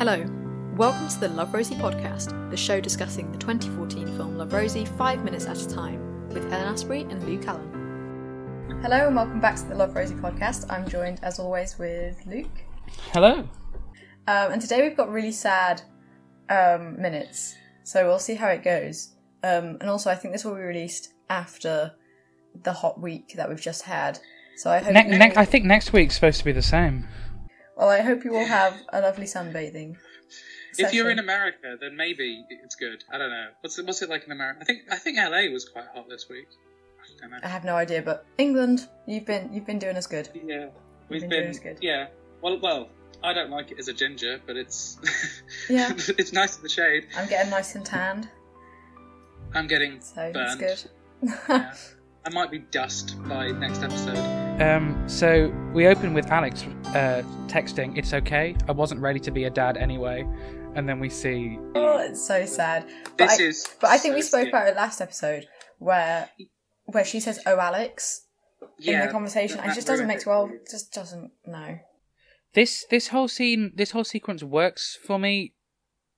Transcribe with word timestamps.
Hello, 0.00 0.24
welcome 0.78 1.08
to 1.08 1.20
the 1.20 1.28
Love 1.28 1.52
Rosie 1.52 1.74
podcast, 1.74 2.50
the 2.50 2.56
show 2.56 2.80
discussing 2.80 3.30
the 3.32 3.36
2014 3.36 4.06
film 4.16 4.38
Love 4.38 4.54
Rosie 4.54 4.86
five 4.86 5.22
minutes 5.22 5.44
at 5.44 5.60
a 5.60 5.68
time, 5.68 6.26
with 6.30 6.50
Elin 6.50 6.68
Asprey 6.68 7.02
and 7.02 7.22
Luke 7.24 7.46
Allen. 7.46 8.78
Hello, 8.80 9.08
and 9.08 9.14
welcome 9.14 9.40
back 9.40 9.56
to 9.56 9.64
the 9.64 9.74
Love 9.74 9.94
Rosie 9.94 10.14
podcast. 10.14 10.64
I'm 10.72 10.88
joined, 10.88 11.20
as 11.22 11.38
always, 11.38 11.78
with 11.78 12.18
Luke. 12.24 12.64
Hello. 13.12 13.40
Um, 13.40 13.46
and 14.26 14.62
today 14.62 14.80
we've 14.80 14.96
got 14.96 15.10
really 15.10 15.32
sad 15.32 15.82
um, 16.48 16.98
minutes, 16.98 17.54
so 17.84 18.06
we'll 18.06 18.18
see 18.18 18.36
how 18.36 18.48
it 18.48 18.62
goes. 18.62 19.10
Um, 19.42 19.76
and 19.82 19.90
also, 19.90 20.08
I 20.08 20.14
think 20.14 20.32
this 20.32 20.46
will 20.46 20.54
be 20.54 20.62
released 20.62 21.12
after 21.28 21.92
the 22.54 22.72
hot 22.72 22.98
week 22.98 23.34
that 23.36 23.50
we've 23.50 23.60
just 23.60 23.82
had. 23.82 24.18
So 24.56 24.70
I 24.70 24.78
hope. 24.78 24.94
Ne- 24.94 25.18
ne- 25.18 25.36
I 25.36 25.44
think 25.44 25.66
next 25.66 25.92
week's 25.92 26.14
supposed 26.14 26.38
to 26.38 26.44
be 26.46 26.52
the 26.52 26.62
same. 26.62 27.06
Well, 27.80 27.88
I 27.88 28.02
hope 28.02 28.24
you 28.24 28.36
all 28.36 28.44
have 28.44 28.78
a 28.92 29.00
lovely 29.00 29.24
sunbathing. 29.24 29.96
If 30.76 30.92
you're 30.92 31.08
in 31.08 31.18
America, 31.18 31.76
then 31.80 31.96
maybe 31.96 32.44
it's 32.50 32.74
good. 32.74 33.02
I 33.10 33.16
don't 33.16 33.30
know. 33.30 33.46
What's 33.62 33.78
it, 33.78 33.86
what's 33.86 34.02
it 34.02 34.10
like 34.10 34.24
in 34.26 34.32
America? 34.32 34.58
I 34.60 34.64
think 34.64 34.82
I 34.92 34.96
think 34.96 35.16
LA 35.16 35.50
was 35.50 35.66
quite 35.66 35.86
hot 35.94 36.06
this 36.06 36.26
week. 36.28 36.46
I 37.00 37.20
don't 37.22 37.30
know. 37.30 37.38
I 37.42 37.48
have 37.48 37.64
no 37.64 37.76
idea, 37.76 38.02
but 38.02 38.26
England, 38.36 38.86
you've 39.06 39.24
been 39.24 39.50
you've 39.50 39.64
been 39.64 39.78
doing 39.78 39.96
us 39.96 40.06
good. 40.06 40.28
Yeah, 40.34 40.66
we've 41.08 41.22
been 41.22 41.30
been. 41.30 41.40
doing 41.40 41.50
us 41.50 41.58
good. 41.58 41.78
Yeah. 41.80 42.08
Well, 42.42 42.60
well, 42.60 42.90
I 43.24 43.32
don't 43.32 43.50
like 43.50 43.70
it 43.70 43.78
as 43.78 43.88
a 43.88 43.94
ginger, 43.94 44.42
but 44.46 44.56
it's 44.58 44.98
Yeah. 45.70 45.90
it's 46.18 46.34
nice 46.34 46.58
in 46.58 46.62
the 46.62 46.68
shade. 46.68 47.06
I'm 47.16 47.28
getting 47.30 47.50
nice 47.50 47.74
and 47.76 47.84
tanned, 47.84 48.28
I'm 49.54 49.66
getting 49.66 50.02
so 50.02 50.30
it's 50.34 50.54
good. 50.56 50.90
Yeah. 51.48 51.74
I 52.26 52.30
might 52.30 52.50
be 52.50 52.58
dust 52.58 53.16
by 53.26 53.52
next 53.52 53.82
episode. 53.82 54.49
Um, 54.60 55.08
so 55.08 55.48
we 55.72 55.86
open 55.86 56.12
with 56.12 56.30
Alex 56.30 56.64
uh, 56.88 57.22
texting, 57.46 57.96
"It's 57.96 58.12
okay. 58.12 58.54
I 58.68 58.72
wasn't 58.72 59.00
ready 59.00 59.18
to 59.20 59.30
be 59.30 59.44
a 59.44 59.50
dad 59.50 59.76
anyway." 59.78 60.26
And 60.74 60.88
then 60.88 61.00
we 61.00 61.08
see 61.08 61.58
oh, 61.74 61.98
it's 61.98 62.24
so 62.24 62.44
sad. 62.44 62.86
But 63.04 63.16
This 63.16 63.40
I, 63.40 63.42
is. 63.42 63.66
but 63.80 63.90
I 63.90 63.98
think 63.98 64.14
we 64.14 64.22
spoke 64.22 64.42
cute. 64.42 64.50
about 64.54 64.68
it 64.68 64.76
last 64.76 65.00
episode, 65.00 65.46
where 65.78 66.28
where 66.84 67.04
she 67.04 67.20
says, 67.20 67.40
"Oh, 67.46 67.58
Alex," 67.58 68.26
in 68.84 69.00
the 69.00 69.08
conversation, 69.08 69.58
and 69.60 69.72
it 69.72 69.74
just 69.74 69.86
doesn't 69.86 70.06
ruined 70.06 70.18
make 70.18 70.26
it. 70.26 70.26
well. 70.26 70.50
Just 70.70 70.92
doesn't. 70.92 71.30
No. 71.46 71.78
this 72.52 72.84
this 72.90 73.08
whole 73.08 73.28
scene, 73.28 73.72
this 73.74 73.92
whole 73.92 74.04
sequence 74.04 74.42
works 74.42 74.98
for 75.06 75.18
me 75.18 75.54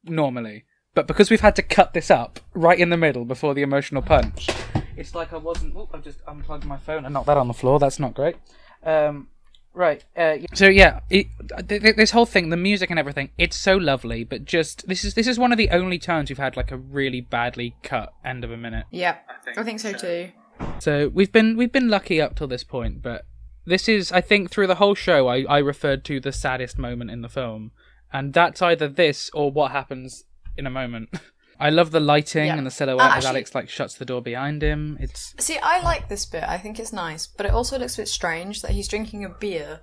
normally, 0.04 0.64
but 0.94 1.06
because 1.06 1.30
we've 1.30 1.40
had 1.42 1.54
to 1.56 1.62
cut 1.62 1.92
this 1.94 2.10
up 2.10 2.40
right 2.54 2.78
in 2.80 2.90
the 2.90 2.96
middle 2.96 3.24
before 3.24 3.54
the 3.54 3.62
emotional 3.62 4.02
punch, 4.02 4.48
it's 4.96 5.14
like 5.14 5.32
I 5.32 5.36
wasn't. 5.36 5.74
Oh, 5.76 5.88
I've 5.92 6.02
just 6.02 6.20
unplugged 6.26 6.64
my 6.64 6.76
phone 6.76 7.04
and 7.04 7.14
knocked 7.14 7.26
that 7.26 7.36
on 7.36 7.48
the 7.48 7.54
floor. 7.54 7.78
That's 7.78 7.98
not 7.98 8.14
great. 8.14 8.36
Um, 8.84 9.28
right. 9.74 10.04
Uh, 10.16 10.38
so 10.54 10.66
yeah, 10.66 11.00
it, 11.10 11.26
th- 11.68 11.82
th- 11.82 11.96
this 11.96 12.10
whole 12.10 12.26
thing, 12.26 12.50
the 12.50 12.56
music 12.56 12.90
and 12.90 12.98
everything, 12.98 13.30
it's 13.38 13.56
so 13.56 13.76
lovely. 13.76 14.24
But 14.24 14.44
just 14.44 14.86
this 14.88 15.04
is 15.04 15.14
this 15.14 15.26
is 15.26 15.38
one 15.38 15.52
of 15.52 15.58
the 15.58 15.70
only 15.70 15.98
times 15.98 16.30
we've 16.30 16.38
had 16.38 16.56
like 16.56 16.70
a 16.70 16.76
really 16.76 17.20
badly 17.20 17.76
cut 17.82 18.12
end 18.24 18.44
of 18.44 18.50
a 18.50 18.56
minute. 18.56 18.86
Yep, 18.90 19.26
I 19.28 19.44
think, 19.44 19.58
I 19.58 19.62
think 19.62 19.80
so 19.80 19.92
too. 19.92 20.30
So 20.78 21.08
we've 21.08 21.32
been 21.32 21.56
we've 21.56 21.72
been 21.72 21.88
lucky 21.88 22.20
up 22.20 22.36
till 22.36 22.46
this 22.46 22.64
point, 22.64 23.02
but 23.02 23.26
this 23.64 23.88
is 23.88 24.12
I 24.12 24.20
think 24.20 24.50
through 24.50 24.66
the 24.66 24.76
whole 24.76 24.94
show 24.94 25.28
I, 25.28 25.44
I 25.48 25.58
referred 25.58 26.04
to 26.06 26.20
the 26.20 26.32
saddest 26.32 26.78
moment 26.78 27.10
in 27.10 27.22
the 27.22 27.28
film, 27.28 27.72
and 28.12 28.32
that's 28.32 28.62
either 28.62 28.88
this 28.88 29.30
or 29.32 29.50
what 29.50 29.72
happens 29.72 30.24
in 30.56 30.66
a 30.66 30.70
moment. 30.70 31.10
I 31.66 31.70
love 31.70 31.90
the 31.92 32.00
lighting 32.00 32.46
Yeah. 32.46 32.56
and 32.58 32.66
the 32.66 32.70
silhouette 32.70 33.10
Uh, 33.12 33.16
as 33.18 33.24
Alex 33.24 33.54
like 33.54 33.68
shuts 33.68 33.94
the 33.94 34.04
door 34.04 34.20
behind 34.20 34.62
him. 34.62 34.96
It's 35.00 35.34
See, 35.38 35.58
I 35.62 35.80
like 35.82 36.08
this 36.08 36.26
bit. 36.26 36.42
I 36.44 36.58
think 36.58 36.78
it's 36.80 36.92
nice, 36.92 37.26
but 37.26 37.46
it 37.46 37.52
also 37.52 37.78
looks 37.78 37.94
a 37.98 38.02
bit 38.02 38.08
strange 38.08 38.62
that 38.62 38.72
he's 38.72 38.88
drinking 38.88 39.24
a 39.24 39.28
beer 39.28 39.80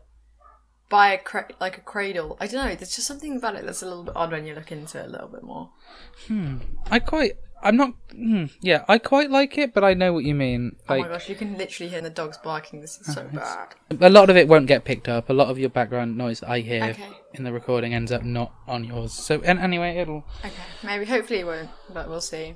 by 0.90 1.14
a 1.14 1.18
cra- 1.18 1.50
like 1.60 1.78
a 1.78 1.82
cradle. 1.82 2.36
I 2.40 2.48
don't 2.48 2.66
know. 2.66 2.76
There's 2.76 2.96
just 2.96 3.08
something 3.08 3.38
about 3.38 3.56
it 3.56 3.66
that's 3.66 3.82
a 3.82 3.86
little 3.88 4.04
bit 4.04 4.16
odd 4.16 4.32
when 4.32 4.46
you 4.48 4.56
look 4.56 4.72
into 4.72 5.00
it 5.00 5.06
a 5.06 5.10
little 5.10 5.28
bit 5.30 5.44
more. 5.44 5.70
Hmm. 6.28 6.58
I 6.90 7.00
quite 7.00 7.34
I'm 7.62 7.76
not 7.76 7.94
hmm, 8.12 8.46
yeah 8.62 8.86
I 8.88 8.98
quite 8.98 9.30
like 9.30 9.58
it, 9.58 9.74
but 9.74 9.84
I 9.84 9.94
know 9.94 10.14
what 10.14 10.24
you 10.24 10.34
mean. 10.34 10.76
oh 10.88 10.94
Like 10.94 11.02
my 11.04 11.08
gosh, 11.10 11.30
you 11.30 11.36
can 11.36 11.58
literally 11.58 11.90
hear 11.92 12.02
the 12.02 12.10
dogs 12.10 12.38
barking. 12.38 12.82
This 12.82 12.98
is 13.02 13.14
so 13.14 13.24
bad. 13.32 13.76
a 14.02 14.10
lot 14.10 14.30
of 14.30 14.38
it 14.38 14.48
won't 14.48 14.66
get 14.68 14.84
picked 14.84 15.08
up. 15.08 15.30
A 15.30 15.34
lot 15.34 15.50
of 15.50 15.60
your 15.60 15.70
background 15.70 16.18
noise 16.18 16.42
I 16.44 16.62
hear 16.62 16.84
Okay. 16.86 17.08
In 17.34 17.44
the 17.44 17.54
recording 17.54 17.94
ends 17.94 18.12
up 18.12 18.24
not 18.24 18.54
on 18.68 18.84
yours. 18.84 19.14
So 19.14 19.42
and 19.42 19.60
anyway, 19.60 19.98
it'll 19.98 20.24
Okay, 20.44 20.54
maybe 20.84 21.06
hopefully 21.06 21.40
it 21.40 21.46
won't, 21.46 21.70
but 21.94 22.10
we'll 22.10 22.22
see. 22.22 22.56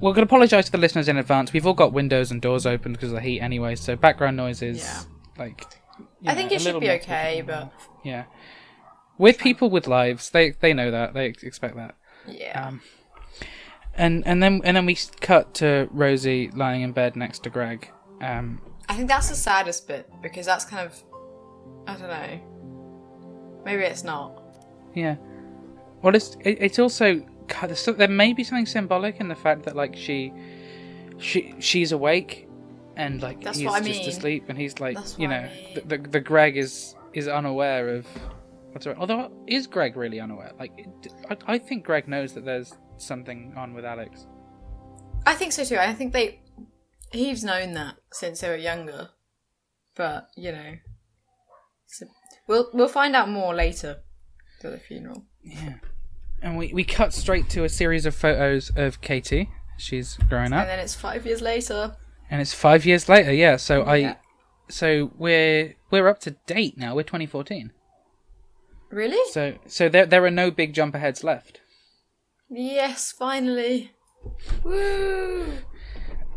We're 0.00 0.12
going 0.12 0.26
to 0.26 0.34
apologise 0.34 0.66
to 0.66 0.72
the 0.72 0.78
listeners 0.78 1.06
in 1.08 1.16
advance. 1.18 1.52
We've 1.52 1.66
all 1.66 1.74
got 1.74 1.92
windows 1.92 2.32
and 2.32 2.42
doors 2.42 2.66
open 2.66 2.92
because 2.92 3.10
of 3.10 3.14
the 3.16 3.20
heat 3.20 3.40
anyway, 3.40 3.76
so 3.76 3.94
background 3.94 4.36
noises, 4.36 4.78
Yeah. 4.82 5.02
like. 5.38 5.64
I 6.26 6.32
know, 6.32 6.34
think 6.34 6.50
it 6.52 6.60
should 6.60 6.80
be 6.80 6.90
okay, 6.90 7.42
but 7.46 7.72
Yeah. 8.02 8.24
With 9.18 9.38
people 9.38 9.70
with 9.70 9.86
lives, 9.86 10.30
they 10.30 10.50
they 10.50 10.72
know 10.72 10.90
that. 10.90 11.14
They 11.14 11.26
expect 11.26 11.76
that. 11.76 11.94
yeah. 12.26 12.66
Um, 12.68 12.80
and 13.94 14.26
and 14.26 14.42
then 14.42 14.60
and 14.64 14.76
then 14.76 14.86
we 14.86 14.96
cut 15.20 15.54
to 15.54 15.88
Rosie 15.92 16.50
lying 16.50 16.82
in 16.82 16.90
bed 16.90 17.14
next 17.14 17.44
to 17.44 17.50
Greg. 17.50 17.88
Um, 18.20 18.60
I 18.88 18.94
think 18.96 19.06
that's 19.08 19.28
the 19.28 19.36
saddest 19.36 19.86
bit 19.86 20.10
because 20.20 20.46
that's 20.46 20.64
kind 20.64 20.84
of 20.84 21.00
I 21.86 21.96
don't 21.96 22.08
know. 22.08 22.40
Maybe 23.64 23.82
it's 23.82 24.04
not. 24.04 24.42
yeah. 24.94 25.16
Well, 26.02 26.14
it's 26.14 26.36
it, 26.40 26.58
it's 26.60 26.78
also 26.78 27.22
God, 27.48 27.70
there 27.96 28.08
may 28.08 28.32
be 28.34 28.44
something 28.44 28.66
symbolic 28.66 29.20
in 29.20 29.28
the 29.28 29.34
fact 29.34 29.62
that 29.64 29.74
like 29.74 29.96
she 29.96 30.32
she 31.18 31.54
she's 31.60 31.92
awake 31.92 32.46
and 32.96 33.22
like 33.22 33.42
That's 33.42 33.58
he's 33.58 33.66
what 33.66 33.82
I 33.82 33.86
just 33.86 34.00
mean. 34.00 34.08
asleep 34.10 34.44
and 34.48 34.58
he's 34.58 34.78
like 34.80 34.96
That's 34.96 35.18
you 35.18 35.28
what 35.28 35.36
I 35.36 35.40
know 35.44 35.48
mean. 35.48 35.74
the, 35.74 35.96
the 35.96 36.08
the 36.08 36.20
Greg 36.20 36.56
is 36.56 36.94
is 37.14 37.26
unaware 37.28 37.88
of 37.88 38.06
what's 38.72 38.86
around. 38.86 38.98
Although 38.98 39.30
is 39.46 39.66
Greg 39.66 39.96
really 39.96 40.20
unaware? 40.20 40.52
Like 40.58 40.72
it, 40.76 41.12
I, 41.30 41.54
I 41.54 41.58
think 41.58 41.84
Greg 41.84 42.06
knows 42.06 42.34
that 42.34 42.44
there's 42.44 42.74
something 42.98 43.54
on 43.56 43.72
with 43.74 43.84
Alex. 43.84 44.26
I 45.26 45.34
think 45.34 45.52
so 45.52 45.64
too. 45.64 45.78
I 45.78 45.94
think 45.94 46.12
they 46.12 46.40
he's 47.12 47.42
known 47.44 47.72
that 47.74 47.94
since 48.12 48.40
they 48.40 48.48
were 48.48 48.56
younger, 48.56 49.08
but 49.96 50.28
you 50.36 50.52
know, 50.52 50.74
so 51.86 52.06
we'll 52.46 52.68
we'll 52.72 52.88
find 52.88 53.14
out 53.16 53.28
more 53.28 53.54
later 53.54 53.98
at 54.62 54.70
the 54.72 54.78
funeral. 54.78 55.24
Yeah. 55.42 55.74
And 56.42 56.56
we, 56.58 56.72
we 56.72 56.84
cut 56.84 57.12
straight 57.12 57.48
to 57.50 57.64
a 57.64 57.68
series 57.68 58.06
of 58.06 58.14
photos 58.14 58.70
of 58.76 59.00
Katie. 59.00 59.50
She's 59.78 60.16
growing 60.28 60.52
up 60.52 60.60
And 60.62 60.68
then 60.70 60.78
it's 60.78 60.94
five 60.94 61.26
years 61.26 61.40
later. 61.42 61.96
and 62.30 62.40
it's 62.40 62.54
five 62.54 62.86
years 62.86 63.08
later. 63.08 63.32
Yeah, 63.32 63.56
so 63.56 63.82
I, 63.82 63.96
Yeah. 63.96 64.14
so 64.68 65.10
we're 65.18 65.74
we're 65.90 66.08
up 66.08 66.18
to 66.20 66.32
date 66.46 66.78
now. 66.78 66.94
We're 66.94 67.02
2014. 67.02 67.72
Really? 68.90 69.18
So 69.32 69.56
so 69.66 69.88
there 69.88 70.06
there 70.06 70.24
are 70.24 70.30
no 70.30 70.50
big 70.50 70.72
jump 70.74 70.94
aheads 70.94 71.22
left. 71.24 71.60
Yes, 72.50 73.12
finally. 73.12 73.92
Woo! 74.62 75.58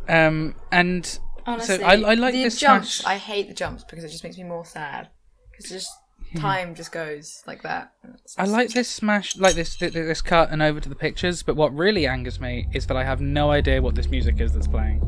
Um 0.10 0.56
and 0.72 1.20
Honestly, 1.46 1.78
so 1.78 1.84
I, 1.86 1.94
I 1.94 2.14
like 2.16 2.34
the 2.34 2.44
this 2.44 2.60
jumps. 2.60 3.06
I 3.06 3.16
hate 3.18 3.48
the 3.48 3.54
jumps 3.54 3.84
because 3.86 4.04
it 4.04 4.10
just 4.10 4.24
makes 4.24 4.38
me 4.38 4.44
more 4.44 4.66
sad. 4.66 5.10
Because 5.58 5.72
just 5.72 5.92
time 6.36 6.76
just 6.76 6.92
goes 6.92 7.44
like 7.48 7.64
that. 7.64 7.94
I 8.38 8.46
like 8.46 8.70
this 8.70 8.88
smash, 8.88 9.38
like 9.38 9.56
this 9.56 9.76
this 9.78 10.22
cut 10.22 10.52
and 10.52 10.62
over 10.62 10.80
to 10.80 10.90
the 10.90 10.96
pictures. 10.96 11.44
But 11.44 11.56
what 11.56 11.76
really 11.76 12.06
angers 12.06 12.40
me 12.40 12.68
is 12.74 12.86
that 12.88 12.98
I 12.98 13.04
have 13.04 13.22
no 13.22 13.52
idea 13.52 13.82
what 13.82 13.96
this 13.96 14.08
music 14.08 14.40
is 14.40 14.54
that's 14.54 14.68
playing. 14.68 15.02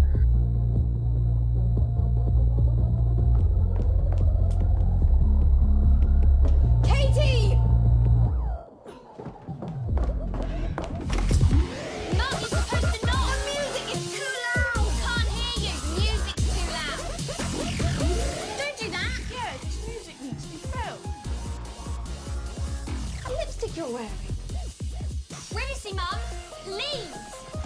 You're 23.90 23.98
wearing? 23.98 24.12
Privacy, 25.52 25.94
Mum. 25.94 26.06
Leave. 26.68 27.16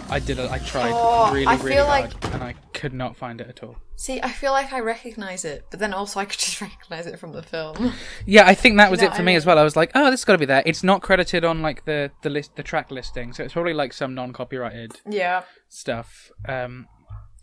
I 0.08 0.18
did. 0.20 0.38
it. 0.38 0.50
I 0.50 0.58
tried 0.58 0.90
Oh, 0.94 1.30
really, 1.34 1.44
I 1.46 1.56
really 1.56 1.72
feel 1.74 1.84
hard, 1.84 2.14
like- 2.14 2.34
and 2.34 2.42
I 2.42 2.54
could 2.72 2.94
not 2.94 3.14
find 3.14 3.42
it 3.42 3.48
at 3.48 3.62
all. 3.62 3.76
See, 3.96 4.22
I 4.22 4.30
feel 4.30 4.52
like 4.52 4.72
I 4.72 4.80
recognize 4.80 5.44
it, 5.44 5.66
but 5.70 5.80
then 5.80 5.92
also 5.92 6.20
I 6.20 6.24
could 6.24 6.38
just 6.38 6.62
recognize 6.62 7.06
it 7.06 7.18
from 7.18 7.32
the 7.32 7.42
film. 7.42 7.92
Yeah, 8.24 8.46
I 8.46 8.54
think 8.54 8.78
that 8.78 8.90
was 8.90 9.02
know 9.02 9.08
it 9.08 9.14
for 9.16 9.20
I 9.20 9.24
me 9.24 9.34
as 9.34 9.44
well. 9.44 9.58
I 9.58 9.62
was 9.62 9.76
like, 9.76 9.90
oh, 9.94 10.04
this 10.10 10.20
has 10.20 10.24
got 10.24 10.32
to 10.32 10.38
be 10.38 10.46
there. 10.46 10.62
It's 10.64 10.82
not 10.82 11.02
credited 11.02 11.44
on 11.44 11.60
like 11.60 11.84
the 11.84 12.10
the 12.22 12.30
list, 12.30 12.56
the 12.56 12.62
track 12.62 12.90
listing, 12.90 13.34
so 13.34 13.44
it's 13.44 13.52
probably 13.52 13.74
like 13.74 13.92
some 13.92 14.14
non-copyrighted 14.14 14.92
yeah. 15.06 15.42
stuff. 15.68 16.30
Um, 16.48 16.86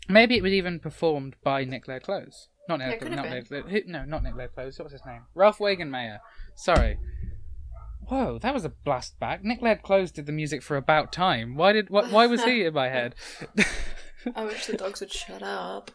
maybe 0.08 0.36
it 0.36 0.42
was 0.42 0.52
even 0.52 0.80
performed 0.80 1.36
by 1.44 1.62
Nick 1.64 1.86
Laird-Clowes. 1.86 2.48
Not 2.68 2.80
It 2.80 2.86
Nick, 2.88 2.98
could 2.98 3.08
have 3.08 3.16
not 3.16 3.22
been. 3.24 3.32
Laird, 3.32 3.50
Laird- 3.50 3.68
who, 3.68 3.80
no, 3.92 4.04
not 4.04 4.24
Nick 4.24 4.34
Laird-Clowes. 4.34 4.76
What 4.78 4.84
was 4.86 4.92
his 4.92 5.06
name? 5.06 5.22
Ralf 5.36 5.58
Wengenmayr. 5.58 6.18
Sorry. 6.56 6.98
Whoa, 8.08 8.38
that 8.40 8.52
was 8.52 8.64
a 8.64 8.68
blast 8.70 9.18
back. 9.18 9.42
Nick 9.44 9.62
Laird-Clowes 9.62 10.10
did 10.10 10.26
the 10.26 10.32
music 10.32 10.62
for 10.62 10.76
About 10.76 11.12
Time. 11.12 11.54
Why 11.56 11.72
did 11.72 11.88
wh- 11.88 12.12
why 12.12 12.26
was 12.26 12.44
he 12.44 12.64
in 12.64 12.74
my 12.74 12.88
head? 12.88 13.14
I 14.34 14.44
wish 14.44 14.66
the 14.66 14.76
dogs 14.76 15.00
would 15.00 15.12
shut 15.12 15.42
up. 15.42 15.90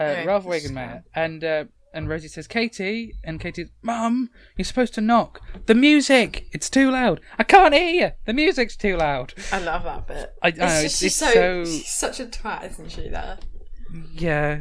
uh, 0.00 0.02
Anyway, 0.04 0.26
Ralf 0.26 0.44
Wengenmayr, 0.44 1.02
and 1.14 1.44
uh, 1.44 1.64
and 1.92 2.08
Rosie 2.08 2.28
says, 2.28 2.46
"Katie," 2.46 3.14
and 3.24 3.40
Katie's, 3.40 3.70
"Mum, 3.82 4.30
you're 4.56 4.64
supposed 4.64 4.94
to 4.94 5.00
knock. 5.00 5.40
The 5.66 5.74
music, 5.74 6.46
it's 6.52 6.70
too 6.70 6.90
loud. 6.90 7.20
I 7.38 7.44
can't 7.44 7.74
hear 7.74 7.88
you. 8.06 8.10
The 8.26 8.32
music's 8.34 8.76
too 8.76 8.96
loud." 8.96 9.34
I 9.52 9.58
love 9.58 9.84
that 9.84 10.06
bit. 10.06 10.32
I- 10.42 10.46
I 10.46 10.48
it's 10.50 10.58
know, 10.58 10.66
just, 10.66 10.78
it's- 10.84 10.92
she's 10.98 11.04
it's 11.04 11.16
so, 11.16 11.32
so- 11.32 11.64
she's 11.64 11.88
such 11.92 12.20
a 12.20 12.26
twat, 12.26 12.70
isn't 12.70 12.90
she? 12.92 13.08
There, 13.08 13.38
Yeah. 14.12 14.60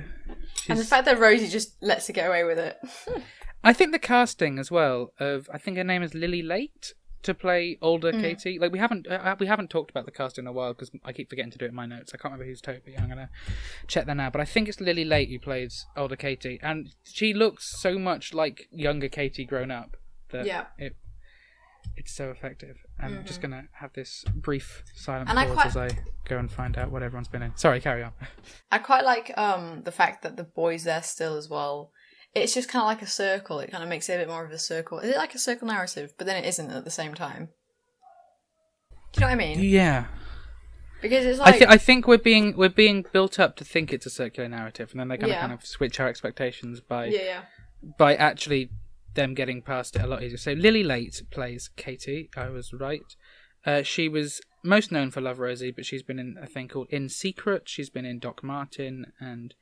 and 0.69 0.79
the 0.79 0.85
fact 0.85 1.05
that 1.05 1.19
Rosie 1.19 1.47
just 1.47 1.81
lets 1.81 2.07
her 2.07 2.13
get 2.13 2.27
away 2.27 2.43
with 2.43 2.57
it. 2.59 2.77
I 3.63 3.73
think 3.73 3.91
the 3.91 3.99
casting 3.99 4.59
as 4.59 4.71
well 4.71 5.13
of 5.19 5.49
I 5.53 5.57
think 5.57 5.77
her 5.77 5.83
name 5.83 6.03
is 6.03 6.13
Lily 6.13 6.41
Laight 6.43 6.93
to 7.23 7.33
play 7.33 7.77
older 7.81 8.11
Hmm. 8.11 8.21
Katie. 8.21 8.59
Like 8.59 8.71
we 8.71 8.79
haven't 8.79 9.07
uh, 9.07 9.35
we 9.39 9.47
haven't 9.47 9.69
talked 9.69 9.89
about 9.91 10.05
the 10.05 10.11
cast 10.11 10.37
in 10.37 10.47
a 10.47 10.51
while 10.51 10.73
because 10.73 10.91
I 11.03 11.11
keep 11.11 11.29
forgetting 11.29 11.51
to 11.51 11.57
do 11.57 11.65
it 11.65 11.69
in 11.69 11.75
my 11.75 11.85
notes. 11.85 12.11
I 12.13 12.17
can't 12.17 12.31
remember 12.31 12.45
who's 12.45 12.61
Toby. 12.61 12.95
I'm 12.97 13.09
gonna 13.09 13.29
check 13.87 14.05
that 14.05 14.15
now, 14.15 14.29
but 14.29 14.39
I 14.41 14.45
think 14.45 14.69
it's 14.69 14.79
Lily 14.79 15.03
Laight 15.03 15.29
who 15.29 15.39
plays 15.39 15.85
older 15.97 16.15
Katie, 16.15 16.59
and 16.61 16.89
she 17.03 17.33
looks 17.33 17.79
so 17.81 17.97
much 17.99 18.33
like 18.33 18.67
younger 18.71 19.09
Katie 19.09 19.45
grown 19.45 19.71
up 19.71 19.97
that 20.31 20.45
Yeah. 20.45 20.65
it 20.77 20.95
it's 21.95 22.11
so 22.11 22.29
effective. 22.29 22.77
I'm 22.99 23.25
just 23.25 23.41
gonna 23.41 23.63
have 23.79 23.93
this 23.93 24.23
brief 24.35 24.83
silent 24.93 25.29
Mm-hmm. 25.29 25.37
And 25.37 25.51
I 25.51 25.53
pause 25.55 25.73
quite- 25.73 25.85
as 25.85 25.93
I 25.93 25.99
go 26.25 26.37
and 26.37 26.51
find 26.51 26.77
out 26.77 26.91
what 26.91 27.01
everyone's 27.01 27.29
been 27.29 27.41
in. 27.41 27.55
Sorry, 27.55 27.79
carry 27.81 28.03
on. 28.03 28.11
I 28.71 28.77
quite 28.79 29.03
like 29.05 29.35
um 29.37 29.81
the 29.83 29.91
fact 29.91 30.21
that 30.23 30.37
the 30.37 30.43
boys 30.43 30.83
there 30.83 31.01
still 31.01 31.35
as 31.37 31.49
well. 31.49 31.91
It's 32.41 32.53
just 32.53 32.69
kind 32.69 32.81
of 32.81 32.87
like 32.87 33.01
a 33.01 33.07
circle. 33.07 33.59
It 33.59 33.71
kind 33.71 33.83
of 33.83 33.89
makes 33.89 34.09
it 34.09 34.15
a 34.15 34.17
bit 34.17 34.27
more 34.27 34.43
of 34.45 34.51
a 34.51 34.59
circle. 34.59 34.99
Is 34.99 35.11
it 35.11 35.17
like 35.17 35.35
a 35.35 35.39
circle 35.39 35.67
narrative? 35.67 36.13
But 36.17 36.27
then 36.27 36.43
it 36.43 36.47
isn't 36.47 36.69
at 36.71 36.83
the 36.85 36.91
same 36.91 37.13
time. 37.13 37.49
Do 39.13 39.19
you 39.19 39.21
know 39.21 39.27
what 39.27 39.33
I 39.33 39.35
mean? 39.35 39.59
yeah. 39.61 40.05
Because 41.01 41.25
it's 41.25 41.39
I, 41.39 41.43
like 41.45 41.57
th- 41.59 41.69
I 41.69 41.77
think 41.77 42.07
we're 42.07 42.17
being 42.17 42.55
we're 42.57 42.69
being 42.69 43.05
built 43.11 43.39
up 43.39 43.55
to 43.57 43.63
think 43.65 43.93
it's 43.93 44.05
a 44.07 44.09
circular 44.09 44.49
narrative, 44.49 44.89
and 44.91 44.99
then 44.99 45.07
they're 45.09 45.17
going 45.17 45.29
to 45.29 45.35
Yeah. 45.35 45.41
kind 45.41 45.53
of 45.53 45.65
switch 45.65 45.99
our 45.99 46.07
expectations 46.07 46.81
by 46.81 47.05
yeah, 47.05 47.21
yeah. 47.23 47.41
by 47.99 48.15
actually 48.15 48.71
them 49.13 49.33
getting 49.35 49.61
past 49.61 49.95
it 49.95 50.01
a 50.01 50.07
lot 50.07 50.23
easier. 50.23 50.37
So 50.37 50.53
Lily 50.53 50.83
Laight 50.83 51.29
plays 51.29 51.69
Katie. 51.75 52.29
I 52.35 52.49
was 52.49 52.73
right. 52.73 53.15
Uh, 53.65 53.83
she 53.83 54.09
was 54.09 54.41
most 54.63 54.91
known 54.91 55.11
for 55.11 55.21
Love 55.21 55.39
Rosie, 55.39 55.71
but 55.71 55.85
she's 55.85 56.03
been 56.03 56.19
in 56.19 56.35
a 56.41 56.47
thing 56.47 56.67
called 56.67 56.87
In 56.89 57.09
Secret. 57.09 57.69
She's 57.69 57.89
been 57.91 58.05
in 58.05 58.17
Doc 58.17 58.43
Martin, 58.43 59.13
and 59.19 59.53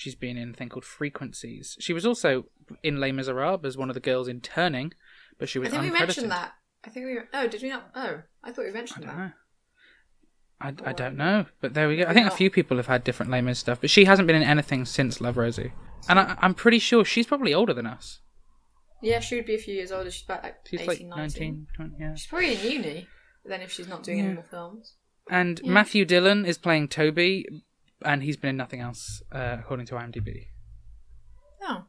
she's 0.00 0.14
been 0.14 0.36
in 0.36 0.50
a 0.50 0.52
thing 0.54 0.68
called 0.70 0.84
Frequencies. 0.84 1.76
She 1.80 1.92
was 1.92 2.06
also 2.06 2.46
in 2.82 2.98
Les 3.00 3.12
Miserables 3.12 3.64
as 3.64 3.76
one 3.76 3.90
of 3.90 3.94
the 3.94 4.00
girls 4.00 4.28
in 4.28 4.40
Turning, 4.40 4.92
but 5.38 5.48
she 5.48 5.58
was. 5.58 5.68
I 5.68 5.72
think 5.72 5.92
we 5.92 5.98
mentioned 5.98 6.30
that. 6.30 6.52
I 6.84 6.88
think 6.90 7.06
we. 7.06 7.18
Oh, 7.34 7.46
did 7.46 7.62
we 7.62 7.68
not? 7.68 7.90
Oh, 7.94 8.22
I 8.42 8.52
thought 8.52 8.64
we 8.64 8.70
I 8.70 8.74
mentioned 8.74 9.04
don't 9.06 9.16
that. 9.16 9.18
know. 9.22 9.32
I, 10.62 10.90
I 10.90 10.92
don't 10.92 11.16
know, 11.16 11.46
but 11.60 11.72
there 11.74 11.88
we 11.88 11.96
go. 11.96 12.04
I 12.04 12.12
think 12.12 12.26
a 12.26 12.30
few 12.30 12.50
people 12.50 12.76
have 12.76 12.86
had 12.86 13.02
different 13.04 13.30
Les 13.32 13.40
Mis 13.40 13.58
stuff, 13.58 13.80
but 13.80 13.88
she 13.90 14.04
hasn't 14.04 14.26
been 14.26 14.36
in 14.36 14.42
anything 14.42 14.84
since 14.84 15.20
Love 15.20 15.36
Rosie, 15.38 15.72
and 16.08 16.18
I, 16.18 16.36
I'm 16.40 16.52
pretty 16.54 16.78
sure 16.78 17.04
she's 17.04 17.26
probably 17.26 17.54
older 17.54 17.72
than 17.74 17.86
us. 17.86 18.20
Yeah, 19.02 19.20
she 19.20 19.36
would 19.36 19.46
be 19.46 19.54
a 19.54 19.58
few 19.58 19.74
years 19.74 19.90
older. 19.92 20.10
She's 20.10 20.24
about 20.24 20.42
like 20.42 20.56
She's 20.66 20.80
18, 20.82 20.86
like 21.08 21.16
19. 21.18 21.18
19, 21.18 21.66
20, 21.74 21.94
yeah. 21.98 22.14
She's 22.14 22.26
probably 22.26 22.54
in 22.54 22.72
uni. 22.72 23.06
Then 23.46 23.62
if 23.62 23.72
she's 23.72 23.88
not 23.88 24.02
doing 24.02 24.18
Yeah. 24.18 24.24
any 24.24 24.34
more 24.34 24.44
films. 24.50 24.94
And 25.30 25.58
Yeah. 25.64 25.72
Matthew 25.72 26.04
Dillon 26.04 26.44
is 26.44 26.58
playing 26.58 26.88
Toby, 26.88 27.46
and 28.04 28.22
he's 28.22 28.36
been 28.36 28.50
in 28.50 28.56
nothing 28.56 28.80
else, 28.80 29.22
uh, 29.32 29.56
according 29.60 29.86
to 29.86 29.94
IMDb. 29.94 30.46
Oh. 31.62 31.84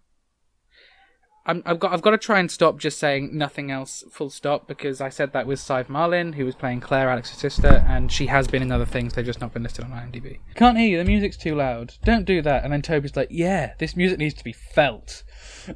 I'm, 1.45 1.63
I've 1.65 1.79
got 1.79 1.91
I've 1.91 2.03
got 2.03 2.11
to 2.11 2.19
try 2.19 2.39
and 2.39 2.51
stop 2.51 2.77
just 2.77 2.99
saying 2.99 3.35
nothing 3.35 3.71
else 3.71 4.03
full 4.11 4.29
stop 4.29 4.67
because 4.67 5.01
I 5.01 5.09
said 5.09 5.33
that 5.33 5.47
with 5.47 5.59
Sive 5.59 5.89
Marlin, 5.89 6.33
who 6.33 6.45
was 6.45 6.53
playing 6.53 6.81
Claire, 6.81 7.09
Alex's 7.09 7.39
sister, 7.39 7.83
and 7.87 8.11
she 8.11 8.27
has 8.27 8.47
been 8.47 8.61
in 8.61 8.71
other 8.71 8.85
things. 8.85 9.13
They've 9.13 9.25
just 9.25 9.41
not 9.41 9.51
been 9.53 9.63
listed 9.63 9.85
on 9.85 9.91
IMDb. 9.91 10.37
Can't 10.53 10.77
hear 10.77 10.87
you. 10.87 10.97
The 10.99 11.05
music's 11.05 11.37
too 11.37 11.55
loud. 11.55 11.95
Don't 12.03 12.25
do 12.25 12.43
that. 12.43 12.63
And 12.63 12.71
then 12.71 12.83
Toby's 12.83 13.15
like, 13.15 13.29
"Yeah, 13.31 13.73
this 13.79 13.95
music 13.95 14.19
needs 14.19 14.35
to 14.35 14.43
be 14.43 14.53
felt." 14.53 15.23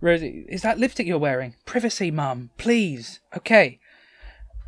Rosie, 0.00 0.46
is 0.48 0.62
that 0.62 0.78
lipstick 0.78 1.06
you're 1.06 1.18
wearing? 1.18 1.56
Privacy, 1.66 2.10
mum, 2.10 2.50
please. 2.56 3.20
Okay. 3.36 3.80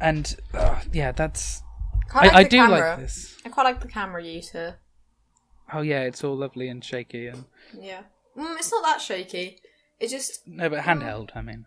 And 0.00 0.36
uh, 0.52 0.80
yeah, 0.92 1.12
that's. 1.12 1.62
I, 2.14 2.26
like 2.26 2.34
I 2.34 2.42
do 2.44 2.56
camera. 2.56 2.90
like 2.90 2.98
this. 3.00 3.36
I 3.44 3.48
quite 3.48 3.64
like 3.64 3.80
the 3.80 3.88
camera 3.88 4.22
use 4.22 4.50
here. 4.50 4.78
Oh 5.72 5.82
yeah, 5.82 6.00
it's 6.02 6.24
all 6.24 6.36
lovely 6.36 6.68
and 6.68 6.82
shaky 6.82 7.26
and 7.26 7.44
Yeah. 7.78 8.02
Mm, 8.36 8.56
it's 8.56 8.70
not 8.70 8.82
that 8.84 9.00
shaky. 9.00 9.60
It 10.00 10.08
just 10.08 10.46
no, 10.46 10.68
but 10.70 10.84
handheld. 10.84 11.30
I 11.34 11.42
mean, 11.42 11.66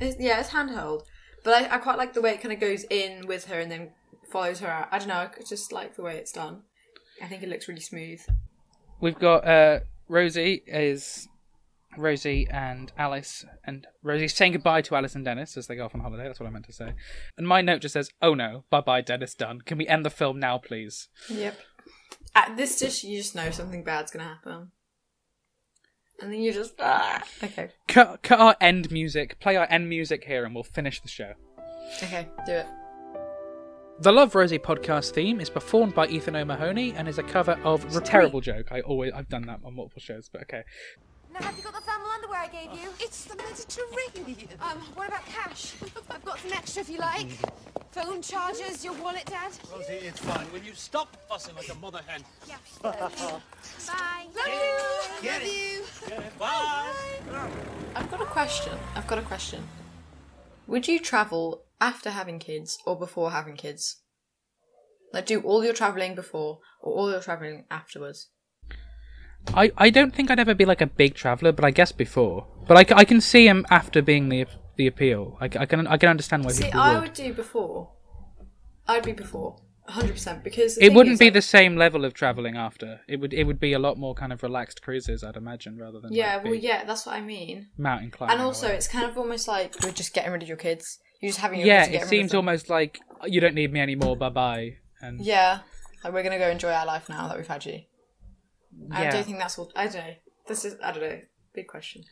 It's, 0.00 0.16
yeah, 0.20 0.40
it's 0.40 0.50
handheld, 0.50 1.02
but 1.42 1.54
I, 1.54 1.74
I 1.76 1.78
quite 1.78 1.98
like 1.98 2.12
the 2.12 2.20
way 2.20 2.32
it 2.34 2.42
kind 2.42 2.52
of 2.52 2.60
goes 2.60 2.84
in 2.90 3.26
with 3.26 3.46
her 3.46 3.58
and 3.58 3.70
then 3.70 3.90
follows 4.30 4.60
her 4.60 4.68
out. 4.68 4.88
I 4.92 4.98
don't 4.98 5.08
know, 5.08 5.14
I 5.14 5.30
just 5.48 5.72
like 5.72 5.96
the 5.96 6.02
way 6.02 6.16
it's 6.16 6.32
done. 6.32 6.62
I 7.22 7.26
think 7.26 7.42
it 7.42 7.48
looks 7.48 7.68
really 7.68 7.80
smooth. 7.80 8.20
we've 9.00 9.18
got 9.18 9.46
uh, 9.46 9.80
Rosie 10.08 10.62
is 10.66 11.28
Rosie 11.96 12.46
and 12.50 12.92
Alice, 12.96 13.44
and 13.64 13.86
Rosie's 14.02 14.34
saying 14.34 14.52
goodbye 14.52 14.82
to 14.82 14.94
Alice 14.96 15.14
and 15.14 15.24
Dennis 15.24 15.56
as 15.56 15.66
they 15.66 15.76
go 15.76 15.84
off 15.84 15.94
on 15.94 16.00
holiday. 16.00 16.24
That's 16.24 16.38
what 16.40 16.46
I 16.46 16.50
meant 16.50 16.66
to 16.66 16.72
say. 16.72 16.92
And 17.36 17.46
my 17.48 17.60
note 17.62 17.82
just 17.82 17.94
says, 17.94 18.10
"Oh 18.22 18.34
no, 18.34 18.64
bye 18.70 18.80
bye, 18.80 19.00
Dennis. 19.00 19.34
Done. 19.34 19.60
Can 19.62 19.78
we 19.78 19.88
end 19.88 20.04
the 20.04 20.10
film 20.10 20.38
now, 20.38 20.58
please?" 20.58 21.08
Yep. 21.28 21.58
At 22.34 22.56
this 22.56 22.78
dish, 22.78 23.02
you 23.04 23.18
just 23.18 23.34
know 23.34 23.50
something 23.50 23.82
bad's 23.82 24.12
gonna 24.12 24.24
happen, 24.24 24.70
and 26.20 26.32
then 26.32 26.40
you 26.40 26.52
just 26.52 26.74
ah. 26.78 27.22
Okay, 27.42 27.70
Cut, 27.88 28.22
cut 28.22 28.38
our 28.40 28.56
end 28.60 28.90
music. 28.90 29.40
Play 29.40 29.56
our 29.56 29.66
end 29.68 29.88
music 29.88 30.24
here, 30.24 30.44
and 30.44 30.54
we'll 30.54 30.64
finish 30.64 31.00
the 31.00 31.08
show. 31.08 31.32
okay, 32.02 32.28
do 32.46 32.52
it. 32.52 32.66
The 34.02 34.12
Love 34.12 34.34
Rosie 34.34 34.58
podcast 34.58 35.10
theme 35.10 35.40
is 35.40 35.50
performed 35.50 35.94
by 35.94 36.06
Ethan 36.06 36.34
O'Mahony 36.34 36.94
and 36.94 37.06
is 37.06 37.18
a 37.18 37.22
cover 37.22 37.58
of 37.64 37.94
a 37.94 38.00
terrible 38.00 38.40
joke. 38.40 38.72
I 38.72 38.80
always 38.80 39.12
I've 39.12 39.28
done 39.28 39.42
that 39.42 39.60
on 39.62 39.76
multiple 39.76 40.00
shows, 40.00 40.30
but 40.32 40.40
okay. 40.42 40.62
Now, 41.32 41.42
have 41.42 41.56
you 41.56 41.62
got 41.62 41.74
the 41.74 41.80
thermal 41.80 42.08
underwear 42.08 42.40
I 42.40 42.48
gave 42.48 42.72
you? 42.80 42.88
It's 42.98 43.24
the 43.24 43.36
Mediterranean. 43.36 44.48
Um, 44.60 44.78
what 44.94 45.08
about 45.08 45.24
cash? 45.26 45.74
I've 46.10 46.24
got 46.24 46.38
some 46.40 46.52
extra 46.52 46.82
if 46.82 46.90
you 46.90 46.98
like. 46.98 47.28
Phone 47.92 48.22
chargers, 48.22 48.84
your 48.84 48.94
wallet, 48.94 49.26
Dad? 49.26 49.52
Rosie, 49.72 49.92
it's 49.94 50.20
fine. 50.20 50.46
Will 50.52 50.60
you 50.60 50.74
stop 50.74 51.16
fussing 51.28 51.54
like 51.56 51.68
a 51.68 51.74
mother 51.76 52.00
hen? 52.06 52.22
Yeah. 52.48 52.56
Bye. 52.82 52.92
Love 52.98 53.42
you. 54.46 54.78
Get 55.22 55.32
Love 55.32 55.42
it. 55.42 55.46
you. 55.52 55.84
Get 56.08 56.18
it? 56.18 56.38
Bye. 56.38 56.92
I've 57.96 58.10
got 58.10 58.20
a 58.20 58.26
question. 58.26 58.72
I've 58.94 59.06
got 59.06 59.18
a 59.18 59.22
question. 59.22 59.66
Would 60.66 60.86
you 60.88 60.98
travel 61.00 61.64
after 61.80 62.10
having 62.10 62.38
kids 62.38 62.78
or 62.86 62.96
before 62.98 63.30
having 63.32 63.56
kids? 63.56 63.96
Like, 65.12 65.26
do 65.26 65.40
all 65.40 65.64
your 65.64 65.74
traveling 65.74 66.14
before 66.14 66.58
or 66.80 66.92
all 66.94 67.10
your 67.10 67.20
traveling 67.20 67.64
afterwards? 67.70 68.28
I, 69.54 69.72
I 69.76 69.90
don't 69.90 70.14
think 70.14 70.30
I'd 70.30 70.38
ever 70.38 70.54
be 70.54 70.64
like 70.64 70.80
a 70.80 70.86
big 70.86 71.14
traveller, 71.14 71.52
but 71.52 71.64
I 71.64 71.70
guess 71.70 71.92
before. 71.92 72.46
But 72.68 72.92
I, 72.92 73.00
I 73.00 73.04
can 73.04 73.20
see 73.20 73.46
him 73.48 73.66
after 73.70 74.00
being 74.02 74.28
the 74.28 74.46
the 74.76 74.86
appeal. 74.86 75.36
I, 75.40 75.48
c- 75.48 75.58
I 75.58 75.66
can 75.66 75.86
I 75.86 75.96
can 75.96 76.08
understand 76.08 76.44
why 76.44 76.52
See, 76.52 76.64
people 76.64 76.80
I 76.80 76.94
would. 76.94 77.02
would 77.02 77.12
do 77.14 77.32
before. 77.34 77.90
I'd 78.86 79.04
be 79.04 79.12
before, 79.12 79.56
hundred 79.88 80.12
percent, 80.12 80.42
because 80.44 80.76
It 80.78 80.92
wouldn't 80.92 81.14
is, 81.14 81.18
be 81.18 81.26
like- 81.26 81.34
the 81.34 81.42
same 81.42 81.76
level 81.76 82.04
of 82.04 82.14
travelling 82.14 82.56
after. 82.56 83.00
It 83.08 83.20
would 83.20 83.32
it 83.34 83.44
would 83.44 83.58
be 83.60 83.72
a 83.72 83.78
lot 83.78 83.98
more 83.98 84.14
kind 84.14 84.32
of 84.32 84.42
relaxed 84.42 84.82
cruises, 84.82 85.22
I'd 85.24 85.36
imagine, 85.36 85.78
rather 85.78 86.00
than 86.00 86.12
Yeah, 86.12 86.36
like, 86.36 86.44
well, 86.44 86.54
yeah, 86.54 86.84
that's 86.84 87.06
what 87.06 87.14
I 87.16 87.20
mean. 87.20 87.68
mountain 87.76 88.10
climbing. 88.10 88.34
And 88.36 88.42
also, 88.42 88.68
it's 88.68 88.88
kind 88.88 89.04
of 89.10 89.16
almost 89.18 89.48
like 89.48 89.74
you're 89.82 89.92
just 89.92 90.14
getting 90.14 90.32
rid 90.32 90.42
of 90.42 90.48
your 90.48 90.56
kids. 90.56 90.98
You're 91.20 91.30
just 91.30 91.40
having 91.40 91.60
your 91.60 91.66
yeah, 91.68 91.86
kids 91.86 92.04
it 92.04 92.08
seems 92.08 92.34
almost 92.34 92.70
like 92.70 93.00
you 93.26 93.40
don't 93.40 93.54
need 93.54 93.72
me 93.72 93.80
anymore. 93.80 94.16
Bye 94.16 94.28
bye. 94.30 94.76
And 95.02 95.20
Yeah, 95.20 95.60
like 96.04 96.12
we're 96.12 96.22
gonna 96.22 96.38
go 96.38 96.48
enjoy 96.48 96.70
our 96.72 96.86
life 96.86 97.08
now 97.08 97.28
that 97.28 97.36
we've 97.36 97.46
had 97.46 97.64
you. 97.66 97.80
I 98.90 99.04
Yeah. 99.04 99.10
don't 99.12 99.24
think 99.24 99.38
that's 99.38 99.58
all. 99.58 99.70
I 99.76 99.84
don't 99.86 99.94
know. 100.06 100.14
This 100.46 100.64
is 100.64 100.76
I 100.82 100.92
don't 100.92 101.02
know. 101.02 101.20
Big 101.54 101.66
question. 101.68 102.04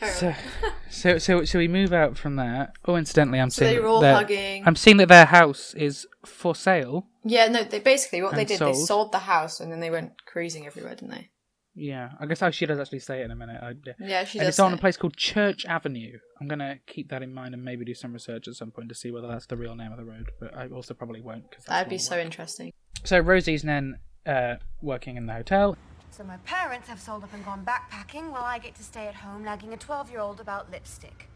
So, 0.00 0.34
so, 0.90 1.18
so, 1.18 1.44
so 1.44 1.58
we 1.58 1.68
move 1.68 1.92
out 1.92 2.16
from 2.16 2.36
there. 2.36 2.72
Oh, 2.86 2.96
incidentally, 2.96 3.38
I'm 3.38 3.50
So 3.50 3.60
seeing 3.66 3.74
they 3.74 3.80
were 3.80 3.88
that 3.88 3.90
all 3.92 4.00
their- 4.00 4.14
hugging. 4.14 4.62
I'm 4.66 4.76
seeing 4.76 4.96
that 4.96 5.08
their 5.08 5.26
house 5.26 5.74
is 5.74 6.06
for 6.24 6.54
sale. 6.54 7.08
Yeah, 7.24 7.48
no, 7.48 7.62
they 7.62 7.80
basically 7.80 8.22
what 8.22 8.34
they 8.34 8.46
did, 8.46 8.54
they 8.60 8.72
sold. 8.72 8.86
sold 8.86 9.12
the 9.12 9.18
house 9.18 9.60
and 9.60 9.70
then 9.70 9.80
they 9.80 9.90
went 9.90 10.12
cruising 10.24 10.66
everywhere, 10.66 10.94
didn't 10.94 11.10
they? 11.10 11.28
Yeah, 11.74 12.12
I 12.18 12.24
guess 12.24 12.40
oh, 12.42 12.50
she 12.50 12.64
does 12.64 12.78
actually 12.78 13.00
say 13.00 13.20
it 13.20 13.24
in 13.26 13.30
a 13.32 13.36
minute. 13.36 13.60
I, 13.62 13.72
yeah. 13.84 13.92
Yeah, 14.00 14.24
she 14.24 14.38
and 14.38 14.46
does. 14.46 14.54
it's 14.54 14.60
on 14.60 14.72
a 14.72 14.78
place 14.78 14.96
called 14.96 15.14
Church 15.14 15.66
Avenue. 15.66 16.16
I'm 16.40 16.48
gonna 16.48 16.76
keep 16.86 17.10
that 17.10 17.22
in 17.22 17.34
mind 17.34 17.52
and 17.52 17.62
maybe 17.62 17.84
do 17.84 17.92
some 17.92 18.14
research 18.14 18.48
at 18.48 18.54
some 18.54 18.70
point 18.70 18.88
to 18.88 18.94
see 18.94 19.10
whether 19.10 19.28
that's 19.28 19.44
the 19.44 19.58
real 19.58 19.74
name 19.76 19.92
of 19.92 19.98
the 19.98 20.04
road. 20.06 20.30
But 20.40 20.56
I 20.56 20.68
also 20.68 20.94
probably 20.94 21.20
won't 21.20 21.50
because 21.50 21.66
That'd 21.66 21.90
be 21.90 21.98
so 21.98 22.18
interesting. 22.18 22.72
So 23.04 23.18
Rosie's 23.18 23.62
then 23.62 23.96
uh, 24.26 24.56
working 24.82 25.16
in 25.16 25.26
the 25.26 25.32
hotel. 25.32 25.76
So 26.10 26.24
my 26.24 26.38
parents 26.38 26.88
have 26.88 27.00
sold 27.00 27.24
up 27.24 27.34
and 27.34 27.44
gone 27.44 27.64
backpacking 27.64 28.30
while 28.30 28.44
I 28.44 28.58
get 28.58 28.74
to 28.76 28.82
stay 28.82 29.06
at 29.06 29.14
home 29.14 29.44
nagging 29.44 29.74
a 29.74 29.76
12-year-old 29.76 30.40
about 30.40 30.70
lipstick. 30.70 31.28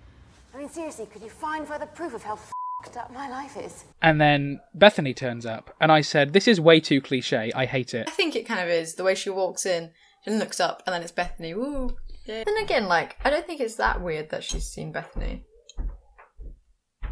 I 0.54 0.58
mean, 0.58 0.68
seriously, 0.68 1.06
could 1.06 1.22
you 1.22 1.28
find 1.28 1.66
further 1.66 1.86
proof 1.86 2.14
of 2.14 2.22
how 2.22 2.36
fucked 2.36 2.96
up 2.96 3.12
my 3.12 3.28
life 3.28 3.56
is? 3.56 3.84
And 4.02 4.20
then 4.20 4.60
Bethany 4.74 5.14
turns 5.14 5.46
up, 5.46 5.74
and 5.80 5.92
I 5.92 6.00
said, 6.00 6.32
"This 6.32 6.48
is 6.48 6.60
way 6.60 6.80
too 6.80 7.00
cliche. 7.00 7.52
I 7.54 7.66
hate 7.66 7.94
it." 7.94 8.08
I 8.08 8.10
think 8.10 8.34
it 8.34 8.46
kind 8.46 8.60
of 8.60 8.68
is 8.68 8.94
the 8.94 9.04
way 9.04 9.14
she 9.14 9.30
walks 9.30 9.64
in 9.66 9.90
and 10.26 10.38
looks 10.38 10.58
up, 10.60 10.82
and 10.86 10.94
then 10.94 11.02
it's 11.02 11.12
Bethany. 11.12 11.54
Woo! 11.54 11.96
Yeah. 12.24 12.44
Then 12.44 12.56
again, 12.56 12.86
like 12.86 13.16
I 13.24 13.30
don't 13.30 13.46
think 13.46 13.60
it's 13.60 13.76
that 13.76 14.00
weird 14.00 14.30
that 14.30 14.44
she's 14.44 14.66
seen 14.66 14.92
Bethany. 14.92 15.44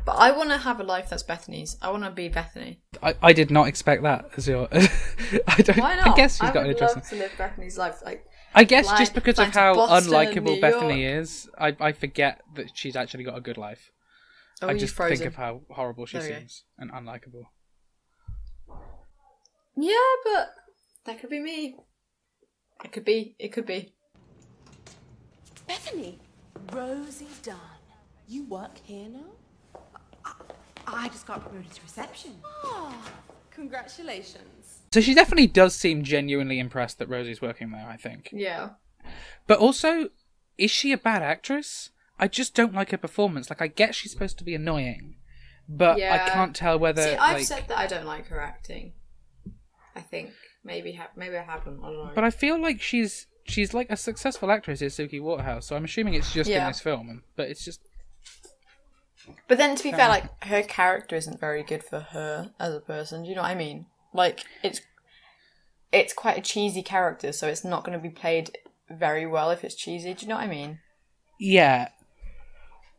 But 0.09 0.17
I 0.21 0.31
want 0.31 0.49
to 0.49 0.57
have 0.57 0.81
a 0.81 0.85
life 0.85 1.11
that's 1.11 1.23
Bethany's. 1.23 1.77
I 1.83 1.91
want 1.91 2.05
to 2.05 2.11
be 2.11 2.31
Bethany. 2.31 2.81
I, 3.03 3.15
I 3.21 3.35
did 3.35 3.51
not 3.51 3.69
expect 3.69 4.05
that 4.05 4.31
as 4.39 4.49
your. 4.49 4.67
I 4.73 5.57
don't. 5.59 5.77
Why 5.77 5.97
not? 5.97 6.09
I 6.09 6.15
guess 6.17 6.37
she's 6.37 6.49
I 6.49 6.53
got 6.55 6.61
an 6.61 6.69
would 6.69 6.77
interesting. 6.77 7.03
love 7.03 7.11
to 7.11 7.17
live 7.17 7.33
Bethany's 7.37 7.77
life. 7.77 7.97
Like, 8.03 8.25
I 8.55 8.65
guess 8.65 8.87
Fly- 8.87 8.97
just 8.97 9.13
because 9.13 9.39
of 9.39 9.49
how 9.49 9.75
Boston, 9.75 10.11
unlikable 10.11 10.63
Bethany 10.63 11.05
is, 11.05 11.51
I, 11.59 11.77
I 11.79 11.93
forget 11.93 12.41
that 12.55 12.71
she's 12.73 12.97
actually 12.97 13.25
got 13.25 13.37
a 13.37 13.43
good 13.43 13.59
life. 13.59 13.91
oh, 14.63 14.69
I 14.69 14.79
just 14.79 14.95
frozen. 14.95 15.19
think 15.19 15.29
of 15.29 15.35
how 15.35 15.61
horrible 15.69 16.07
she 16.07 16.17
There 16.17 16.39
seems 16.39 16.65
and 16.79 16.91
unlikable. 16.91 17.45
Yeah, 19.77 19.93
but 20.25 20.55
that 21.05 21.21
could 21.21 21.29
be 21.29 21.39
me. 21.39 21.77
It 22.83 22.93
could 22.93 23.05
be. 23.05 23.37
It 23.39 23.49
could 23.49 23.67
be. 23.67 23.93
Bethany, 25.67 26.19
Rosie 26.73 27.29
Dunne, 27.43 27.59
you 28.27 28.47
work 28.47 28.79
here 28.85 29.11
now? 29.11 29.35
I 30.95 31.09
just 31.09 31.27
got 31.27 31.43
promoted 31.43 31.73
to 31.73 31.83
reception. 31.83 32.33
Ah, 32.65 32.95
congratulations. 33.51 34.81
So 34.93 35.01
she 35.01 35.15
definitely 35.15 35.47
does 35.47 35.75
seem 35.75 36.03
genuinely 36.03 36.59
impressed 36.59 36.99
that 36.99 37.09
Rosie's 37.09 37.43
working 37.43 37.71
there. 37.71 37.87
I 37.87 37.97
think, 37.97 38.31
Yeah. 38.33 38.71
but 39.47 39.59
also, 39.59 40.09
is 40.57 40.71
she 40.71 40.93
a 40.93 40.99
bad 40.99 41.23
actress? 41.23 41.91
I 42.19 42.27
just 42.27 42.55
don't 42.55 42.75
like 42.75 42.91
her 42.91 42.99
performance. 42.99 43.49
Like, 43.51 43.63
I 43.63 43.67
get 43.69 43.95
she's 43.95 44.11
supposed 44.13 44.39
to 44.39 44.45
be 44.45 44.55
annoying, 44.55 45.17
but 45.69 46.01
I 46.03 46.29
can't 46.31 46.57
tell 46.57 46.79
whether. 46.79 47.03
See, 47.03 47.15
I've 47.17 47.37
like, 47.39 47.47
said 47.47 47.65
that 47.69 47.79
I 47.79 47.87
don't 47.87 48.07
like 48.07 48.27
her 48.29 48.41
acting. 48.41 48.93
I 49.95 50.01
think 50.01 50.31
maybe 50.65 50.93
ha- 50.93 51.11
maybe 51.17 51.37
I 51.37 51.43
haven't. 51.43 51.81
I 51.83 51.87
don't 51.87 52.07
know. 52.07 52.13
But 52.15 52.25
I 52.25 52.31
feel 52.31 52.61
like 52.61 52.81
she's 52.81 53.27
she's 53.45 53.73
like 53.75 53.91
a 53.91 53.97
successful 53.97 54.51
actress 54.51 54.83
is 54.83 54.97
Suki 54.97 55.21
Waterhouse, 55.21 55.67
so 55.67 55.77
I'm 55.77 55.85
assuming 55.85 56.15
it's 56.15 56.33
just 56.33 56.51
in 56.51 56.65
this 56.67 56.81
film. 56.81 57.23
But 57.37 57.49
it's 57.51 57.65
just 57.65 57.81
But 59.47 59.59
then, 59.59 59.77
to 59.77 59.83
be 59.83 59.91
fair, 59.93 60.09
like 60.09 60.45
her 60.45 60.63
character 60.63 61.17
isn't 61.17 61.41
very 61.41 61.63
good 61.63 61.83
for 61.85 62.01
her 62.01 62.51
as 62.59 62.75
a 62.75 62.81
person. 62.81 63.23
Do 63.23 63.29
you 63.29 63.35
know 63.35 63.43
what 63.43 63.51
I 63.51 63.55
mean? 63.55 63.87
Like 64.13 64.45
it's 64.63 64.81
it's 65.93 66.13
quite 66.13 66.39
a 66.39 66.43
cheesy 66.43 66.83
character, 66.83 67.33
so 67.33 67.47
it's 67.49 67.65
not 67.65 67.85
going 67.85 67.99
to 67.99 68.03
be 68.03 68.11
played 68.11 68.57
very 68.91 69.27
well 69.27 69.51
if 69.51 69.65
it's 69.65 69.75
cheesy. 69.75 70.13
Do 70.15 70.23
you 70.23 70.29
know 70.29 70.37
what 70.37 70.45
I 70.45 70.49
mean? 70.49 70.81
yeah, 71.39 71.89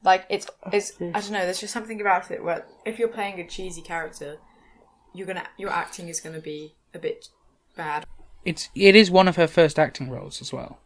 Like 0.03 0.25
it's 0.29 0.47
oh, 0.65 0.69
it's 0.71 0.93
I 1.01 1.19
don't 1.19 1.31
know. 1.31 1.43
There's 1.43 1.59
just 1.59 1.73
something 1.73 1.99
about 1.99 2.31
it 2.31 2.43
where 2.43 2.65
if 2.85 2.97
you're 2.99 3.09
playing 3.09 3.39
a 3.39 3.47
cheesy 3.47 3.81
character, 3.81 4.37
you're 5.13 5.27
gonna 5.27 5.47
your 5.57 5.71
acting 5.71 6.07
is 6.07 6.19
gonna 6.19 6.39
be 6.39 6.75
a 6.93 6.99
bit 6.99 7.29
bad. 7.75 8.05
it's 8.45 8.69
it 8.75 8.95
is 8.95 9.11
one 9.11 9.27
of 9.27 9.35
her 9.35 9.47
first 9.47 9.77
acting 9.77 10.09
roles 10.09 10.41
as 10.41 10.53
well. 10.53 10.79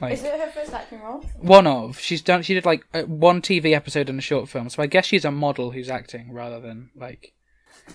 Like 0.00 0.18
it 0.18 0.40
her 0.40 0.50
first 0.50 0.72
acting 0.72 1.00
role? 1.00 1.24
one 1.38 1.66
of 1.66 1.98
she's 1.98 2.20
done 2.20 2.42
she 2.42 2.52
did 2.54 2.66
like 2.66 2.86
uh, 2.92 3.02
one 3.02 3.40
TV 3.40 3.72
episode 3.72 4.08
and 4.08 4.18
a 4.18 4.22
short 4.22 4.48
film, 4.48 4.68
so 4.68 4.82
I 4.82 4.86
guess 4.86 5.06
she's 5.06 5.24
a 5.24 5.30
model 5.30 5.70
who's 5.70 5.88
acting 5.88 6.32
rather 6.32 6.60
than 6.60 6.90
like 6.94 7.32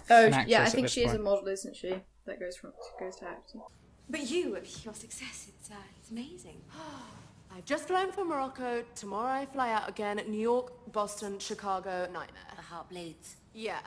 Oh 0.09 0.25
An 0.25 0.47
yeah, 0.47 0.63
I 0.63 0.69
think 0.69 0.85
this 0.85 0.93
she 0.93 1.03
is 1.03 1.13
a 1.13 1.19
model, 1.19 1.47
isn't 1.47 1.75
she? 1.75 1.95
That 2.25 2.39
goes 2.39 2.55
from 2.57 2.71
goes 2.99 3.17
to 3.17 3.27
acting. 3.27 3.61
But 4.09 4.29
you, 4.29 4.57
your 4.83 4.93
success, 4.93 5.47
it's, 5.47 5.71
uh, 5.71 5.75
it's 5.99 6.11
amazing. 6.11 6.61
I've 7.55 7.65
just 7.65 7.87
flown 7.87 8.11
from 8.11 8.29
Morocco. 8.29 8.83
Tomorrow 8.95 9.41
I 9.41 9.45
fly 9.45 9.71
out 9.71 9.89
again. 9.89 10.21
New 10.27 10.39
York, 10.39 10.91
Boston, 10.91 11.37
Chicago, 11.39 12.05
nightmare. 12.05 12.43
The 12.55 12.61
heart 12.61 12.89
bleeds. 12.89 13.35
Yeah. 13.53 13.79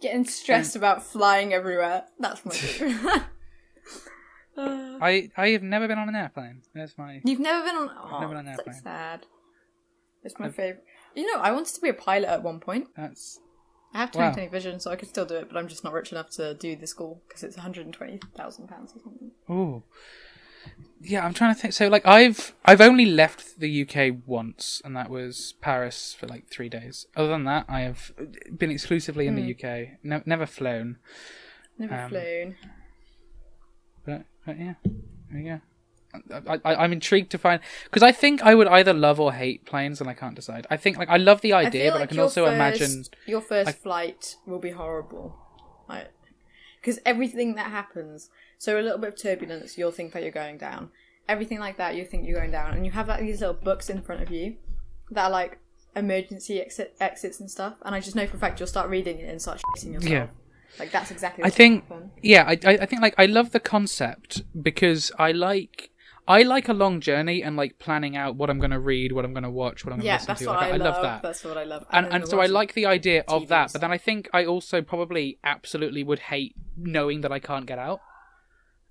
Getting 0.00 0.26
stressed 0.26 0.76
about 0.76 1.02
flying 1.02 1.54
everywhere. 1.54 2.04
That's 2.18 2.44
my 2.44 2.52
dream. 2.54 2.98
I 5.00 5.30
I 5.36 5.48
have 5.50 5.62
never 5.62 5.88
been 5.88 5.98
on 5.98 6.08
an 6.08 6.14
airplane. 6.16 6.62
That's 6.74 6.96
my 6.98 7.20
You've 7.24 7.40
never 7.40 7.64
been 7.66 7.76
on. 7.76 7.90
Oh, 8.02 8.18
never 8.20 8.28
been 8.28 8.36
on 8.38 8.46
an 8.46 8.46
that's 8.46 8.56
so 8.58 8.62
airplane. 8.70 8.82
sad. 8.82 9.26
It's 10.22 10.38
my 10.38 10.50
favorite. 10.50 10.84
You 11.14 11.26
know, 11.34 11.40
I 11.40 11.50
wanted 11.52 11.74
to 11.74 11.80
be 11.80 11.88
a 11.88 11.94
pilot 11.94 12.28
at 12.28 12.42
one 12.42 12.60
point. 12.60 12.88
that's 12.96 13.40
I 13.94 13.98
have 13.98 14.14
Wow. 14.14 14.30
20/20 14.32 14.50
vision, 14.50 14.78
so 14.80 14.90
I 14.90 14.96
could 14.96 15.08
still 15.08 15.24
do 15.24 15.34
it, 15.36 15.48
but 15.48 15.56
I'm 15.56 15.66
just 15.66 15.82
not 15.82 15.92
rich 15.92 16.12
enough 16.12 16.30
to 16.32 16.54
do 16.54 16.76
the 16.76 16.86
school 16.86 17.22
because 17.26 17.42
it's 17.42 17.56
120,000 17.56 18.68
pounds 18.68 18.94
or 18.94 19.00
something. 19.02 19.30
ooh. 19.50 19.82
Yeah, 21.02 21.24
I'm 21.24 21.32
trying 21.32 21.54
to 21.54 21.60
think. 21.60 21.72
So 21.72 21.88
like 21.88 22.06
I've 22.06 22.54
I've 22.66 22.82
only 22.82 23.06
left 23.06 23.58
the 23.58 23.82
UK 23.82 24.18
once, 24.26 24.82
and 24.84 24.94
that 24.94 25.08
was 25.08 25.54
Paris 25.62 26.14
for 26.18 26.26
like 26.26 26.48
three 26.48 26.68
days. 26.68 27.06
Other 27.16 27.28
than 27.30 27.44
that, 27.44 27.64
I 27.68 27.80
have 27.80 28.12
been 28.56 28.70
exclusively 28.70 29.26
in 29.26 29.34
Hmm. 29.34 29.40
the 29.46 29.54
UK. 29.54 29.98
No, 30.02 30.22
never 30.26 30.44
flown. 30.46 30.98
Never 31.78 31.94
Um, 31.94 32.10
flown. 32.10 32.56
But, 34.46 34.58
yeah, 34.58 34.74
there 35.30 35.40
you 35.40 35.48
go. 35.50 35.60
I, 36.48 36.58
I, 36.64 36.74
I'm 36.84 36.92
intrigued 36.92 37.30
to 37.30 37.38
find 37.38 37.60
because 37.84 38.02
I 38.02 38.10
think 38.10 38.42
I 38.42 38.54
would 38.54 38.66
either 38.66 38.92
love 38.92 39.20
or 39.20 39.32
hate 39.32 39.64
planes, 39.64 40.00
and 40.00 40.10
I 40.10 40.14
can't 40.14 40.34
decide. 40.34 40.66
I 40.68 40.76
think 40.76 40.98
like 40.98 41.08
I 41.08 41.18
love 41.18 41.40
the 41.40 41.52
I 41.52 41.66
idea, 41.66 41.92
but 41.92 42.00
I 42.00 42.06
can 42.06 42.18
also 42.18 42.46
first, 42.46 42.54
imagine. 42.54 43.04
your 43.26 43.40
first 43.40 43.68
I- 43.68 43.72
flight 43.72 44.36
will 44.44 44.58
be 44.58 44.70
horrible, 44.70 45.36
like 45.88 46.10
because 46.80 46.98
everything 47.06 47.54
that 47.54 47.70
happens. 47.70 48.28
So 48.58 48.78
a 48.78 48.82
little 48.82 48.98
bit 48.98 49.10
of 49.10 49.22
turbulence, 49.22 49.78
you'll 49.78 49.92
think 49.92 50.12
that 50.12 50.22
you're 50.22 50.32
going 50.32 50.58
down. 50.58 50.90
Everything 51.28 51.60
like 51.60 51.76
that, 51.76 51.94
you 51.94 52.04
think 52.04 52.26
you're 52.26 52.40
going 52.40 52.50
down, 52.50 52.72
and 52.74 52.84
you 52.84 52.90
have 52.90 53.06
like 53.06 53.20
these 53.20 53.40
little 53.40 53.54
books 53.54 53.88
in 53.88 54.02
front 54.02 54.20
of 54.20 54.32
you 54.32 54.56
that 55.12 55.26
are 55.26 55.30
like 55.30 55.58
emergency 55.94 56.60
exit 56.60 56.96
exits 57.00 57.38
and 57.38 57.50
stuff. 57.50 57.74
And 57.82 57.94
I 57.94 58.00
just 58.00 58.16
know 58.16 58.26
for 58.26 58.36
a 58.36 58.40
fact 58.40 58.58
you'll 58.58 58.66
start 58.66 58.90
reading 58.90 59.18
it 59.20 59.30
and 59.30 59.40
start 59.40 59.60
shitting 59.76 59.92
yourself. 59.92 60.10
Yeah. 60.10 60.26
Like 60.78 60.90
that's 60.92 61.10
exactly. 61.10 61.44
I 61.44 61.50
think, 61.50 61.84
yeah, 62.22 62.44
I, 62.46 62.52
I 62.64 62.86
think 62.86 63.02
like 63.02 63.14
I 63.18 63.26
love 63.26 63.50
the 63.50 63.60
concept 63.60 64.42
because 64.62 65.10
I 65.18 65.32
like 65.32 65.90
I 66.28 66.42
like 66.42 66.68
a 66.68 66.72
long 66.72 67.00
journey 67.00 67.42
and 67.42 67.56
like 67.56 67.78
planning 67.78 68.16
out 68.16 68.36
what 68.36 68.50
I'm 68.50 68.58
going 68.60 68.70
to 68.70 68.78
read, 68.78 69.12
what 69.12 69.24
I'm 69.24 69.32
going 69.32 69.42
to 69.42 69.50
watch, 69.50 69.84
what 69.84 69.92
I'm 69.92 69.98
going 69.98 70.18
to 70.18 70.30
listen 70.30 70.46
to. 70.46 70.52
Like, 70.52 70.72
I, 70.74 70.76
love. 70.76 71.02
that. 71.02 71.22
That's 71.22 71.44
what 71.44 71.58
I 71.58 71.64
love. 71.64 71.84
and 71.90 72.06
and 72.06 72.28
so 72.28 72.40
I 72.40 72.46
like 72.46 72.74
the 72.74 72.86
idea 72.86 73.24
of 73.26 73.48
that, 73.48 73.72
but 73.72 73.80
then 73.80 73.90
I 73.90 73.98
think 73.98 74.28
I 74.32 74.44
also 74.44 74.80
probably 74.80 75.38
absolutely 75.42 76.04
would 76.04 76.20
hate 76.20 76.54
knowing 76.76 77.22
that 77.22 77.32
I 77.32 77.40
can't 77.40 77.66
get 77.66 77.78
out. 77.78 78.00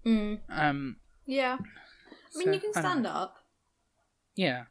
Mm, 0.05 0.39
Um, 0.49 0.97
yeah. 1.25 1.57
I 1.61 2.37
mean, 2.37 2.47
So, 2.47 2.53
you 2.53 2.59
can 2.59 2.73
stand 2.73 3.07
up. 3.07 3.35
yeah, 4.35 4.63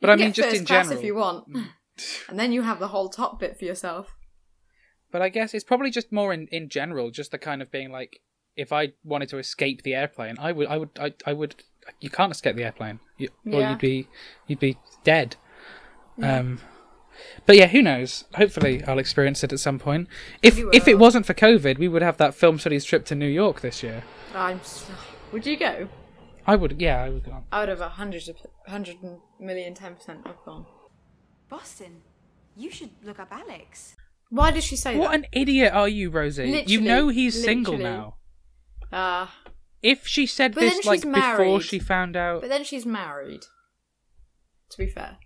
but 0.00 0.10
I 0.10 0.16
mean 0.16 0.32
just 0.32 0.54
in 0.54 0.64
class 0.66 0.86
general. 0.86 0.98
if 0.98 1.04
you 1.04 1.14
want, 1.14 1.46
and 2.28 2.38
then 2.38 2.52
you 2.52 2.62
have 2.62 2.78
the 2.78 2.88
whole 2.88 3.08
top 3.08 3.38
bit 3.40 3.58
for 3.58 3.64
yourself. 3.64 4.14
But 5.10 5.22
I 5.22 5.28
guess 5.30 5.54
it's 5.54 5.64
probably 5.64 5.90
just 5.90 6.12
more 6.12 6.32
in, 6.32 6.48
in 6.48 6.68
general, 6.68 7.10
just 7.10 7.30
the 7.30 7.38
kind 7.38 7.62
of 7.62 7.70
being 7.70 7.90
like, 7.90 8.20
if 8.56 8.72
I 8.72 8.92
wanted 9.04 9.28
to 9.30 9.38
escape 9.38 9.82
the 9.82 9.94
airplane, 9.94 10.36
I 10.38 10.52
would, 10.52 10.66
I 10.68 10.76
would, 10.78 10.90
I, 11.00 11.14
I 11.26 11.32
would. 11.32 11.54
You 12.00 12.10
can't 12.10 12.32
escape 12.32 12.56
the 12.56 12.64
airplane, 12.64 13.00
you, 13.16 13.28
or 13.46 13.60
Yeah. 13.60 13.70
you'd 13.70 13.78
be, 13.78 14.08
you'd 14.46 14.58
be 14.60 14.76
dead. 15.04 15.36
Um, 16.22 16.60
but 17.46 17.56
yeah, 17.56 17.66
who 17.68 17.80
knows? 17.82 18.24
Hopefully, 18.34 18.82
I'll 18.84 18.98
experience 18.98 19.42
it 19.42 19.52
at 19.52 19.60
some 19.60 19.78
point. 19.78 20.08
If 20.42 20.58
if 20.72 20.86
it 20.88 20.98
wasn't 20.98 21.24
for 21.26 21.34
COVID, 21.34 21.78
we 21.78 21.88
would 21.88 22.02
have 22.02 22.16
that 22.18 22.34
film 22.34 22.58
studies 22.58 22.84
trip 22.84 23.04
to 23.06 23.14
New 23.14 23.28
York 23.28 23.60
this 23.60 23.82
year. 23.82 24.02
I'm. 24.34 24.58
s- 24.58 24.90
Would 25.32 25.46
you 25.46 25.56
go? 25.56 25.88
I 26.46 26.56
would, 26.56 26.80
yeah, 26.80 27.02
I 27.02 27.08
would. 27.10 27.24
go. 27.24 27.44
I 27.52 27.60
would 27.60 27.68
have 27.68 27.80
a 27.80 27.88
hundred, 27.90 28.22
a 28.66 28.70
hundred 28.70 28.96
million, 29.40 29.74
ten 29.74 29.94
percent 29.94 30.26
have 30.26 30.36
gone. 30.44 30.66
Boston, 31.48 32.02
you 32.56 32.70
should 32.70 32.90
look 33.02 33.18
up 33.18 33.28
Alex. 33.30 33.94
Why 34.30 34.50
did 34.50 34.62
she 34.62 34.76
say 34.76 34.96
What 34.96 35.04
that? 35.04 35.10
What 35.10 35.14
an 35.20 35.26
idiot 35.32 35.72
are 35.72 35.88
you, 35.88 36.10
Rosie? 36.10 36.64
you 36.66 36.80
know 36.80 37.08
he's 37.08 37.42
single 37.42 37.78
now. 37.78 38.16
Ah, 38.92 39.34
If 39.82 40.06
she 40.06 40.26
said 40.26 40.54
this 40.54 40.84
like 40.84 40.96
she's 40.98 41.04
before 41.04 41.20
married. 41.20 41.62
she 41.62 41.78
found 41.78 42.16
out, 42.16 42.40
but 42.40 42.48
then 42.50 42.64
she's 42.64 42.84
married. 42.86 43.42
To 44.70 44.78
be 44.78 44.86
fair, 44.86 45.18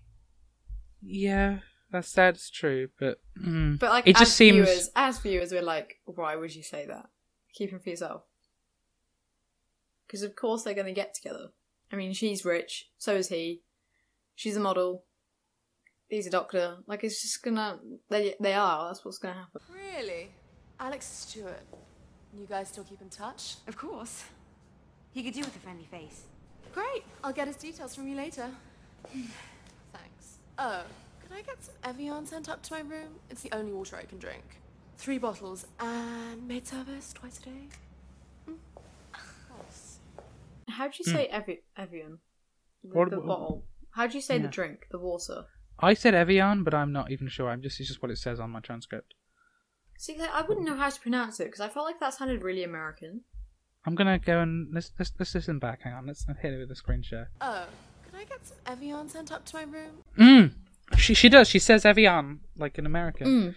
yeah, 1.00 1.59
that's 1.90 2.12
that's 2.12 2.49
true. 2.50 2.88
But 2.99 3.18
mm, 3.40 3.78
but 3.78 3.90
like 3.90 4.06
it 4.06 4.16
as 4.16 4.21
just 4.21 4.37
seems 4.37 4.66
viewers, 4.68 4.90
as 4.94 5.18
viewers, 5.18 5.52
we're 5.52 5.62
like, 5.62 5.97
why 6.04 6.37
would 6.37 6.54
you 6.54 6.62
say 6.62 6.87
that? 6.87 7.06
Keep 7.54 7.71
him 7.71 7.80
for 7.80 7.90
yourself. 7.90 8.23
Because 10.06 10.23
of 10.23 10.37
course 10.37 10.62
they're 10.62 10.75
going 10.75 10.87
to 10.87 10.92
get 10.92 11.14
together. 11.14 11.49
I 11.92 11.97
mean, 11.97 12.12
she's 12.12 12.44
rich, 12.44 12.88
so 12.99 13.14
is 13.16 13.28
he. 13.28 13.62
She's 14.35 14.56
a 14.56 14.61
model. 14.61 15.04
He's 16.12 16.26
a 16.26 16.31
doctor. 16.31 16.76
Like 16.87 17.04
it's 17.04 17.23
just 17.23 17.42
gonna. 17.42 17.78
They 18.11 18.35
they 18.38 18.52
are. 18.52 18.88
That's 18.88 19.02
what's 19.02 19.16
gonna 19.16 19.33
happen. 19.33 19.62
Really? 19.73 20.28
Alex 20.78 21.07
Stewart. 21.07 21.62
You 22.38 22.45
guys 22.47 22.69
still 22.69 22.85
keep 22.85 23.00
in 23.00 23.09
touch? 23.09 23.54
Of 23.66 23.78
course. 23.78 24.25
He 25.12 25.23
could 25.23 25.33
do 25.33 25.40
with 25.40 25.57
a 25.57 25.59
friendly 25.61 25.87
face. 25.87 26.25
Great. 26.75 27.04
I'll 27.25 27.33
get 27.33 27.47
his 27.47 27.57
details 27.57 27.95
from 27.95 28.09
you 28.09 28.14
later. 28.14 28.47
Thanks. 29.11 30.38
Oh, 30.59 30.83
could 31.23 31.35
I 31.35 31.40
get 31.40 31.64
some 31.64 31.75
Evian 31.83 32.26
sent 32.26 32.50
up 32.50 32.62
to 32.64 32.75
my 32.75 32.81
room? 32.81 33.14
It's 33.31 33.40
the 33.40 33.52
only 33.52 33.73
water 33.73 33.97
I 33.97 34.02
can 34.04 34.19
drink. 34.19 34.45
Three 34.99 35.16
bottles 35.16 35.66
and 35.81 36.47
maid 36.47 36.66
service 36.69 37.14
twice 37.14 37.38
a 37.40 37.42
day. 37.45 37.69
Mm. 38.50 38.57
How 40.69 40.88
do 40.88 40.95
you 40.99 41.11
say 41.11 41.28
Evi- 41.33 41.62
Evian? 41.76 42.19
The, 42.83 42.88
Hmm. 42.90 42.99
What- 42.99 43.11
the 43.11 43.16
bottle. 43.21 43.64
How 43.92 44.07
do 44.07 44.14
you 44.14 44.21
say 44.23 44.37
the 44.38 44.49
drink? 44.49 44.87
The 44.90 44.99
water. 44.99 45.45
I 45.79 45.95
said 45.95 46.14
Evian, 46.14 46.64
but 46.64 46.75
I'm 46.75 46.93
not 46.93 47.11
even 47.11 47.29
sure. 47.29 47.49
I'm 47.49 47.62
just 47.62 47.81
it's 47.81 47.88
just 47.88 48.02
what 48.02 48.11
it 48.11 48.19
says 48.19 48.41
on 48.41 48.50
my 48.50 48.61
transcript. 48.61 49.14
See, 49.99 50.19
like, 50.19 50.31
I 50.33 50.43
wouldn't 50.43 50.67
know 50.67 50.76
how 50.76 50.91
to 50.91 51.00
pronounce 51.00 51.38
it 51.41 51.45
because 51.45 51.61
I 51.61 51.69
felt 51.69 51.87
like 51.87 52.00
that 52.00 52.14
sounded 52.14 52.43
really 52.43 52.64
American. 52.64 53.23
I'm 53.85 53.95
gonna 53.95 54.19
go 54.19 54.41
and 54.41 54.73
let's 54.73 54.93
let's, 54.99 55.12
let's 55.19 55.35
listen 55.35 55.59
back. 55.59 55.83
Hang 55.83 55.95
on, 55.95 56.07
let's 56.07 56.25
hit 56.41 56.52
it 56.52 56.59
with 56.59 56.71
a 56.71 56.76
screen 56.76 57.02
share. 57.02 57.31
Oh, 57.41 57.67
could 58.05 58.21
I 58.21 58.25
get 58.25 58.47
some 58.47 58.57
Evian 58.67 59.09
sent 59.09 59.33
up 59.33 59.45
to 59.47 59.57
my 59.57 59.62
room? 59.62 60.02
Mm. 60.19 60.52
She 60.99 61.14
she 61.14 61.29
does. 61.29 61.49
She 61.49 61.59
says 61.59 61.85
Evian 61.85 62.41
like 62.57 62.79
an 62.79 62.87
American. 62.87 63.26
Mm. 63.26 63.55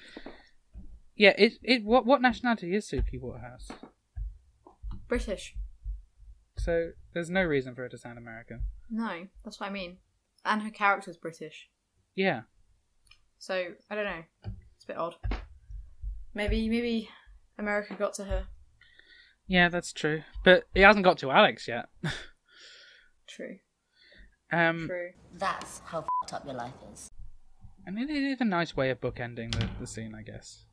Yeah. 1.15 1.33
It 1.37 1.53
it 1.61 1.83
what 1.83 2.05
what 2.05 2.21
nationality 2.21 2.75
is 2.75 2.89
Suki 2.89 3.19
Waterhouse? 3.19 3.69
British. 5.07 5.55
So 6.57 6.91
there's 7.13 7.29
no 7.29 7.43
reason 7.43 7.75
for 7.75 7.83
her 7.83 7.89
to 7.89 7.97
sound 7.97 8.17
American. 8.17 8.61
No, 8.89 9.27
that's 9.43 9.59
what 9.59 9.69
I 9.69 9.73
mean. 9.73 9.97
And 10.43 10.61
her 10.61 10.69
character's 10.69 11.17
British. 11.17 11.69
Yeah. 12.15 12.41
So 13.39 13.65
I 13.89 13.95
don't 13.95 14.05
know. 14.05 14.23
It's 14.75 14.83
a 14.85 14.87
bit 14.87 14.97
odd. 14.97 15.15
Maybe 16.33 16.67
maybe 16.69 17.09
America 17.57 17.95
got 17.97 18.13
to 18.15 18.25
her. 18.25 18.45
Yeah, 19.47 19.69
that's 19.69 19.93
true. 19.93 20.23
But 20.43 20.63
it 20.73 20.83
hasn't 20.83 21.05
got 21.05 21.17
to 21.19 21.31
Alex 21.31 21.67
yet. 21.67 21.85
True. 23.27 23.57
um, 24.51 24.87
True. 24.87 25.11
That's 25.33 25.81
how 25.85 25.99
f***ed 25.99 26.33
up 26.35 26.45
your 26.45 26.55
life 26.55 26.73
is. 26.93 27.11
and 27.85 27.97
it 27.99 28.09
is 28.09 28.41
a 28.41 28.45
nice 28.45 28.75
way 28.75 28.89
of 28.89 28.99
bookending 29.01 29.51
the, 29.51 29.69
the 29.79 29.85
scene, 29.87 30.13
I 30.15 30.23
guess. 30.23 30.63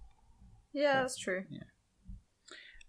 Yeah, 0.72 1.00
that's 1.02 1.18
true. 1.18 1.44
Yeah. 1.50 1.64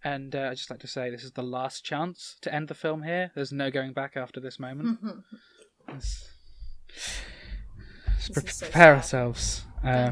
And 0.06 0.36
uh, 0.36 0.50
I'd 0.52 0.58
just 0.58 0.70
like 0.70 0.80
to 0.82 0.88
say 0.88 1.10
this 1.10 1.24
is 1.24 1.32
the 1.32 1.44
last 1.44 1.84
chance 1.84 2.38
to 2.42 2.54
end 2.54 2.68
the 2.70 2.76
film 2.76 3.04
here. 3.04 3.32
There's 3.36 3.52
no 3.54 3.70
going 3.72 3.94
back 3.94 4.16
after 4.18 4.40
this 4.40 4.60
moment. 4.60 5.00
Pre- 8.32 8.48
so 8.50 8.66
prepare 8.66 8.96
ourselves. 8.96 9.64
Uh, 9.84 10.12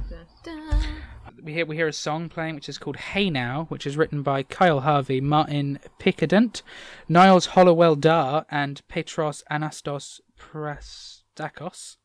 we 1.44 1.54
hear 1.54 1.66
we 1.66 1.76
hear 1.76 1.88
a 1.88 1.94
song 1.94 2.30
playing 2.30 2.56
which 2.56 2.70
is 2.70 2.78
called 2.78 2.98
Hey 2.98 3.30
Now, 3.30 3.66
which 3.70 3.88
is 3.88 3.98
written 3.98 4.22
by 4.22 4.44
Kyle 4.44 4.82
Harvey, 4.82 5.22
Martin 5.22 5.80
Picandet, 6.00 6.62
Niles 7.08 7.48
Hollowell-Dhar, 7.48 8.46
and 8.50 8.86
Petros 8.88 9.44
Anastos 9.50 10.20
Prastakos, 10.38 11.98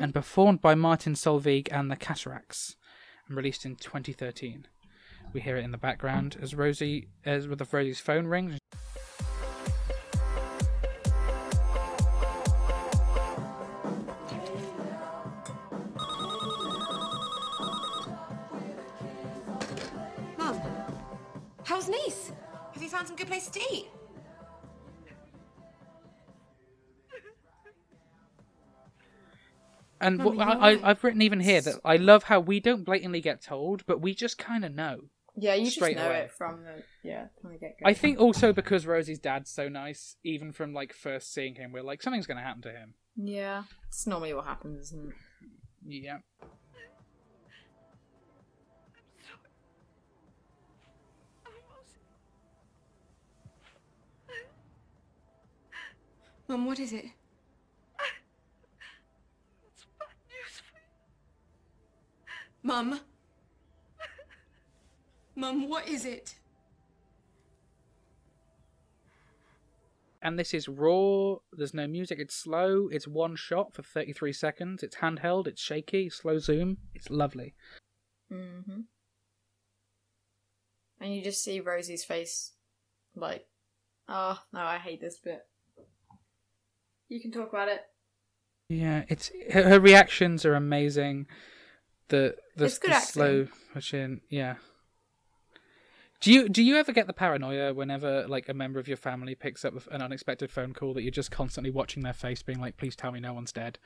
and 0.00 0.14
performed 0.14 0.60
by 0.60 0.74
Martin 0.74 1.14
Solveig 1.14 1.68
and 1.70 1.90
the 1.90 1.96
Cataracs, 1.96 2.76
and 3.28 3.36
released 3.36 3.64
in 3.66 3.76
2013. 3.76 4.66
We 5.32 5.40
hear 5.42 5.56
it 5.56 5.64
in 5.64 5.72
the 5.72 5.78
background 5.78 6.38
as 6.40 6.54
Rosie, 6.54 7.08
as 7.24 7.46
with 7.46 7.58
the 7.58 7.66
Rosie's 7.70 8.00
phone 8.00 8.26
rings. 8.26 8.58
Some 23.08 23.16
good 23.16 23.26
places 23.26 23.50
to 23.50 23.60
eat? 23.72 23.88
And 30.00 30.22
what, 30.22 30.38
I, 30.38 30.42
I, 30.42 30.52
right. 30.52 30.80
I've 30.84 31.02
written 31.02 31.22
even 31.22 31.40
here 31.40 31.60
that 31.60 31.80
I 31.84 31.96
love 31.96 32.22
how 32.22 32.38
we 32.38 32.60
don't 32.60 32.84
blatantly 32.84 33.20
get 33.20 33.42
told, 33.42 33.84
but 33.84 34.00
we 34.00 34.14
just 34.14 34.38
kind 34.38 34.64
of 34.64 34.72
know. 34.72 35.00
Yeah, 35.34 35.54
you 35.54 35.64
just 35.64 35.80
know 35.80 35.86
away. 35.86 36.20
it 36.20 36.30
from 36.30 36.62
the 36.62 36.82
yeah 37.02 37.26
from 37.40 37.52
the 37.52 37.58
get 37.58 37.76
go. 37.80 37.88
I 37.88 37.94
think 37.94 38.20
also 38.20 38.52
because 38.52 38.86
Rosie's 38.86 39.18
dad's 39.18 39.50
so 39.50 39.68
nice, 39.68 40.16
even 40.24 40.52
from 40.52 40.72
like 40.72 40.92
first 40.92 41.32
seeing 41.32 41.56
him, 41.56 41.72
we're 41.72 41.82
like 41.82 42.02
something's 42.02 42.26
going 42.26 42.38
to 42.38 42.44
happen 42.44 42.62
to 42.62 42.70
him. 42.70 42.94
Yeah, 43.16 43.64
it's 43.88 44.06
normally 44.06 44.34
what 44.34 44.44
happens, 44.44 44.92
isn't 44.92 45.08
it? 45.08 46.04
Yeah. 46.04 46.18
Mum, 56.48 56.64
what 56.64 56.80
is 56.80 56.92
it? 56.92 57.04
Mum? 62.62 63.00
Mum, 65.36 65.68
what 65.68 65.86
is 65.86 66.04
it? 66.04 66.36
And 70.20 70.38
this 70.38 70.52
is 70.52 70.68
raw. 70.68 71.36
There's 71.52 71.74
no 71.74 71.86
music. 71.86 72.18
It's 72.18 72.34
slow. 72.34 72.88
It's 72.90 73.06
one 73.06 73.36
shot 73.36 73.72
for 73.72 73.82
33 73.82 74.32
seconds. 74.32 74.82
It's 74.82 74.96
handheld. 74.96 75.46
It's 75.46 75.62
shaky. 75.62 76.10
Slow 76.10 76.38
zoom. 76.38 76.78
It's 76.94 77.08
lovely. 77.08 77.54
Mm-hmm. 78.32 78.80
And 81.00 81.14
you 81.14 81.22
just 81.22 81.44
see 81.44 81.60
Rosie's 81.60 82.04
face, 82.04 82.52
like, 83.14 83.46
oh 84.08 84.40
no, 84.52 84.60
I 84.60 84.78
hate 84.78 85.00
this 85.00 85.18
bit. 85.18 85.47
You 87.08 87.20
can 87.20 87.30
talk 87.30 87.48
about 87.48 87.68
it. 87.68 87.82
Yeah, 88.68 89.04
it's 89.08 89.30
her, 89.52 89.62
her 89.70 89.80
reactions 89.80 90.44
are 90.44 90.54
amazing. 90.54 91.26
The 92.08 92.36
the, 92.56 92.66
It's 92.66 92.78
good 92.78 92.90
the 92.90 92.96
acting. 92.96 93.08
slow 93.12 93.48
push 93.72 93.94
in. 93.94 94.20
Yeah. 94.28 94.56
Do 96.20 96.32
you 96.32 96.48
do 96.48 96.62
you 96.64 96.76
ever 96.76 96.92
get 96.92 97.06
the 97.06 97.12
paranoia 97.12 97.72
whenever 97.72 98.26
like 98.26 98.48
a 98.48 98.54
member 98.54 98.80
of 98.80 98.88
your 98.88 98.96
family 98.96 99.36
picks 99.36 99.64
up 99.64 99.74
an 99.92 100.02
unexpected 100.02 100.50
phone 100.50 100.74
call 100.74 100.92
that 100.94 101.02
you're 101.02 101.12
just 101.12 101.30
constantly 101.30 101.70
watching 101.70 102.02
their 102.02 102.12
face, 102.12 102.42
being 102.42 102.60
like, 102.60 102.76
"Please 102.76 102.96
tell 102.96 103.12
me 103.12 103.20
no 103.20 103.32
one's 103.32 103.52
dead." 103.52 103.78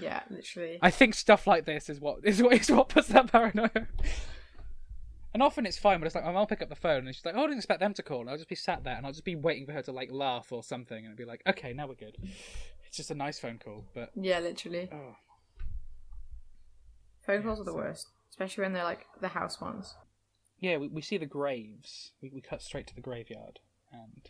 Yeah, 0.00 0.20
literally. 0.28 0.78
I 0.82 0.90
think 0.90 1.14
stuff 1.14 1.46
like 1.46 1.64
this 1.64 1.88
is 1.88 1.98
what 1.98 2.18
is 2.24 2.42
what 2.42 2.52
is 2.52 2.70
what 2.70 2.90
puts 2.90 3.08
that 3.08 3.32
paranoia. 3.32 3.88
And 5.38 5.42
often 5.44 5.66
it's 5.66 5.78
fine, 5.78 6.00
but 6.00 6.06
it's 6.06 6.16
like 6.16 6.24
my 6.24 6.32
mum 6.32 6.40
will 6.40 6.46
pick 6.48 6.62
up 6.62 6.68
the 6.68 6.74
phone 6.74 7.06
and 7.06 7.14
she's 7.14 7.24
like, 7.24 7.36
"Oh, 7.36 7.42
I 7.44 7.46
didn't 7.46 7.58
expect 7.58 7.78
them 7.78 7.94
to 7.94 8.02
call." 8.02 8.22
And 8.22 8.28
I'll 8.28 8.36
just 8.36 8.48
be 8.48 8.56
sat 8.56 8.82
there 8.82 8.96
and 8.96 9.06
I'll 9.06 9.12
just 9.12 9.24
be 9.24 9.36
waiting 9.36 9.66
for 9.66 9.72
her 9.72 9.82
to 9.82 9.92
like 9.92 10.10
laugh 10.10 10.50
or 10.50 10.64
something, 10.64 10.96
and 10.98 11.06
it'll 11.06 11.16
be 11.16 11.24
like, 11.24 11.42
"Okay, 11.46 11.72
now 11.72 11.86
we're 11.86 11.94
good." 11.94 12.16
It's 12.88 12.96
just 12.96 13.12
a 13.12 13.14
nice 13.14 13.38
phone 13.38 13.58
call, 13.64 13.84
but 13.94 14.10
Yeah, 14.20 14.40
literally. 14.40 14.88
oh, 14.92 15.14
Phone 17.20 17.44
calls 17.44 17.60
are 17.60 17.64
the 17.64 17.72
worst, 17.72 18.08
especially 18.30 18.62
when 18.62 18.72
they're 18.72 18.82
like 18.82 19.06
the 19.20 19.28
house 19.28 19.60
ones. 19.60 19.94
yeah, 20.58 20.76
we, 20.76 20.88
we 20.88 21.02
see 21.02 21.18
the 21.18 21.26
graves. 21.26 22.10
We 22.20 22.30
we 22.34 22.40
cut 22.40 22.60
straight 22.60 22.88
to 22.88 22.94
the 22.96 23.00
graveyard, 23.00 23.60
and 23.92 24.28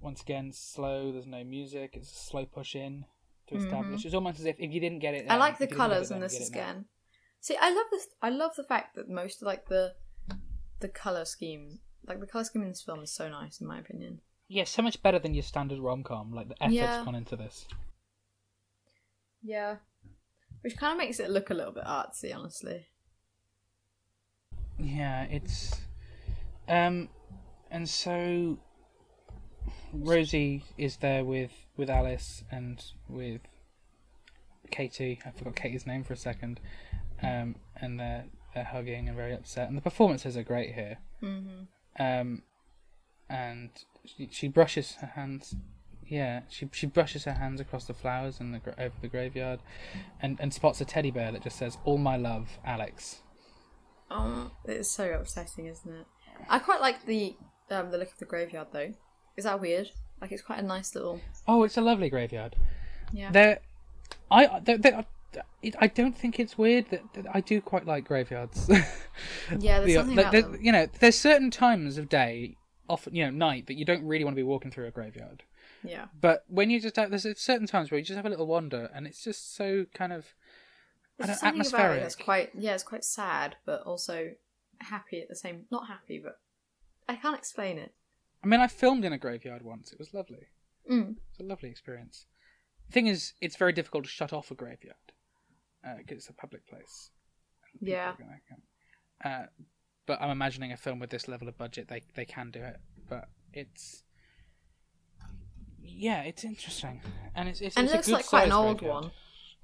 once 0.00 0.20
again, 0.22 0.52
slow. 0.52 1.10
There's 1.10 1.26
no 1.26 1.42
music. 1.42 1.94
It's 1.94 2.12
a 2.12 2.14
slow 2.14 2.44
push 2.46 2.76
in 2.76 3.04
to 3.48 3.56
establish. 3.56 4.04
It's 4.04 4.14
almost 4.14 4.38
as 4.38 4.46
if 4.46 4.54
if 4.60 4.70
you 4.72 4.78
didn't 4.78 5.00
get 5.00 5.14
it, 5.14 5.24
Mm-hmm. 5.24 5.32
I 5.32 5.36
like 5.38 5.58
the 5.58 5.64
if 5.64 5.70
you 5.72 5.76
didn't 5.76 5.78
get 5.78 5.84
it 5.86 5.94
colours 5.94 6.08
then, 6.10 6.16
in 6.18 6.22
this 6.22 6.32
get 6.34 6.42
it 6.42 6.52
now. 6.54 6.60
again. 6.60 6.84
See, 7.40 7.56
I 7.60 7.70
love 7.70 7.86
this. 7.90 8.06
I 8.22 8.28
love 8.30 8.52
the 8.56 8.62
fact 8.64 8.94
that 8.94 9.08
most 9.08 9.42
of 9.42 9.46
like 9.46 9.66
the 9.66 9.94
the 10.80 10.88
color 10.88 11.24
scheme, 11.24 11.78
like 12.06 12.20
the 12.20 12.26
color 12.26 12.44
scheme 12.44 12.62
in 12.62 12.68
this 12.68 12.82
film, 12.82 13.02
is 13.02 13.12
so 13.12 13.28
nice 13.28 13.60
in 13.60 13.66
my 13.66 13.78
opinion. 13.78 14.20
Yeah, 14.48 14.64
so 14.64 14.82
much 14.82 15.00
better 15.02 15.18
than 15.18 15.34
your 15.34 15.42
standard 15.44 15.78
rom 15.78 16.02
com. 16.02 16.32
Like 16.32 16.48
the 16.48 16.54
effort's 16.60 16.74
Yeah. 16.74 17.04
gone 17.04 17.14
into 17.14 17.36
this. 17.36 17.66
Yeah, 19.42 19.76
which 20.62 20.76
kind 20.76 20.92
of 20.92 20.98
makes 20.98 21.20
it 21.20 21.30
look 21.30 21.50
a 21.50 21.54
little 21.54 21.72
bit 21.72 21.84
artsy, 21.84 22.34
honestly. 22.34 22.86
Yeah, 24.78 25.24
it's 25.24 25.80
um 26.68 27.08
and 27.70 27.88
so 27.88 28.58
Rosie 29.92 30.64
is 30.78 30.96
there 30.98 31.24
with 31.24 31.52
with 31.76 31.90
Alice 31.90 32.44
and 32.50 32.82
with 33.08 33.42
Katie. 34.70 35.20
I 35.24 35.30
forgot 35.30 35.56
Katie's 35.56 35.86
name 35.86 36.04
for 36.04 36.12
a 36.14 36.16
second. 36.16 36.60
Um 37.22 37.56
and 37.76 37.98
they're 38.00 38.24
they're 38.54 38.64
hugging 38.64 39.08
and 39.08 39.16
very 39.16 39.32
upset 39.32 39.68
and 39.68 39.76
the 39.76 39.82
performances 39.82 40.36
are 40.36 40.42
great 40.42 40.74
here. 40.74 40.98
Mm-hmm. 41.22 42.02
Um 42.02 42.42
and 43.28 43.70
she, 44.04 44.28
she 44.30 44.48
brushes 44.48 44.96
her 45.00 45.06
hands 45.08 45.54
yeah, 46.10 46.40
she 46.48 46.68
she 46.72 46.86
brushes 46.86 47.24
her 47.24 47.34
hands 47.34 47.60
across 47.60 47.84
the 47.84 47.94
flowers 47.94 48.40
and 48.40 48.52
the 48.52 48.60
over 48.82 48.94
the 49.00 49.06
graveyard, 49.06 49.60
and 50.20 50.38
and 50.40 50.52
spots 50.52 50.80
a 50.80 50.84
teddy 50.84 51.12
bear 51.12 51.30
that 51.30 51.42
just 51.42 51.56
says 51.56 51.78
"All 51.84 51.98
my 51.98 52.16
love, 52.16 52.58
Alex." 52.64 53.22
Oh, 54.10 54.50
it's 54.64 54.90
so 54.90 55.12
upsetting, 55.12 55.66
isn't 55.66 55.92
it? 55.92 56.06
I 56.48 56.58
quite 56.58 56.80
like 56.80 57.06
the 57.06 57.36
um 57.70 57.92
the 57.92 57.98
look 57.98 58.10
of 58.10 58.18
the 58.18 58.24
graveyard 58.24 58.68
though. 58.72 58.92
Is 59.36 59.44
that 59.44 59.60
weird? 59.60 59.92
Like 60.20 60.32
it's 60.32 60.42
quite 60.42 60.58
a 60.58 60.66
nice 60.66 60.96
little. 60.96 61.20
Oh, 61.46 61.62
it's 61.62 61.76
a 61.76 61.80
lovely 61.80 62.10
graveyard. 62.10 62.56
Yeah. 63.12 63.30
There, 63.30 63.60
I 64.32 64.58
there, 64.58 64.78
there, 64.78 65.06
it, 65.62 65.74
I 65.78 65.86
don't 65.86 66.16
think 66.16 66.40
it's 66.40 66.56
weird 66.58 66.90
that, 66.90 67.02
that 67.14 67.26
I 67.32 67.40
do 67.40 67.60
quite 67.60 67.86
like 67.86 68.04
graveyards. 68.06 68.68
Yeah, 69.58 69.80
there's 69.80 69.86
The- 69.86 69.94
something 69.96 70.16
like, 70.16 70.26
about 70.26 70.52
them. 70.52 70.58
You 70.62 70.72
know, 70.72 70.86
there's 71.00 71.18
certain 71.18 71.50
times 71.50 71.98
of 71.98 72.08
day, 72.08 72.56
often 72.88 73.14
you 73.14 73.24
know, 73.24 73.30
night 73.30 73.66
that 73.66 73.74
you 73.74 73.84
don't 73.84 74.04
really 74.04 74.24
want 74.24 74.34
to 74.34 74.40
be 74.40 74.42
walking 74.44 74.70
through 74.70 74.86
a 74.86 74.90
graveyard. 74.90 75.42
Yeah. 75.82 76.06
But 76.18 76.44
when 76.48 76.70
you 76.70 76.80
just 76.80 76.96
have, 76.96 77.10
there's 77.10 77.26
certain 77.38 77.66
times 77.66 77.90
where 77.90 77.98
you 77.98 78.04
just 78.04 78.16
have 78.16 78.26
a 78.26 78.30
little 78.30 78.46
wander, 78.46 78.90
and 78.94 79.06
it's 79.06 79.22
just 79.22 79.54
so 79.54 79.86
kind 79.94 80.12
of 80.12 80.26
I 81.20 81.26
don't, 81.26 81.36
something 81.36 81.38
about 81.38 81.44
it 81.44 81.48
atmospheric. 81.58 82.02
that's 82.02 82.16
quite 82.16 82.50
yeah, 82.54 82.74
it's 82.74 82.82
quite 82.82 83.04
sad, 83.04 83.56
but 83.66 83.82
also 83.82 84.30
happy 84.78 85.20
at 85.20 85.28
the 85.28 85.36
same. 85.36 85.66
Not 85.70 85.88
happy, 85.88 86.18
but 86.22 86.38
I 87.08 87.16
can't 87.16 87.36
explain 87.36 87.78
it. 87.78 87.92
I 88.42 88.46
mean, 88.46 88.60
I 88.60 88.68
filmed 88.68 89.04
in 89.04 89.12
a 89.12 89.18
graveyard 89.18 89.62
once. 89.62 89.92
It 89.92 89.98
was 89.98 90.14
lovely. 90.14 90.48
Mm. 90.90 91.16
It's 91.30 91.40
a 91.40 91.44
lovely 91.44 91.68
experience. 91.68 92.26
The 92.86 92.92
thing 92.92 93.06
is, 93.06 93.34
it's 93.40 93.56
very 93.56 93.72
difficult 93.72 94.04
to 94.04 94.10
shut 94.10 94.32
off 94.32 94.50
a 94.50 94.54
graveyard 94.54 94.96
because 95.82 96.18
it's 96.18 96.28
a 96.28 96.32
public 96.34 96.66
place. 96.66 97.10
Yeah. 97.80 98.12
gonna. 98.18 99.34
Uh, 99.42 99.46
but 100.06 100.20
I'm 100.20 100.30
imagining 100.30 100.72
a 100.72 100.76
film 100.76 100.98
with 100.98 101.10
this 101.10 101.28
level 101.28 101.48
of 101.48 101.56
budget, 101.58 101.88
they 101.88 102.02
they 102.14 102.24
can 102.24 102.50
do 102.50 102.62
it. 102.62 102.76
But 103.08 103.28
it's 103.52 104.02
yeah, 105.82 106.22
it's 106.22 106.44
interesting, 106.44 107.00
and 107.34 107.48
it's 107.48 107.60
it's, 107.60 107.76
And 107.76 107.88
it 107.88 107.92
looks 107.92 108.08
like 108.08 108.26
quite 108.26 108.46
an 108.46 108.52
old 108.52 108.78
graveyard. 108.78 109.04
one. 109.04 109.12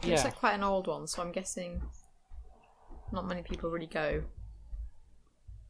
It's 0.01 0.09
Yeah. 0.09 0.25
like 0.25 0.37
quite 0.37 0.55
an 0.55 0.63
old 0.63 0.87
one, 0.87 1.07
so 1.07 1.23
I'm 1.23 1.33
guessing 1.33 1.83
not 3.13 3.27
many 3.27 3.43
people 3.43 3.71
really 3.71 3.87
go. 3.87 4.25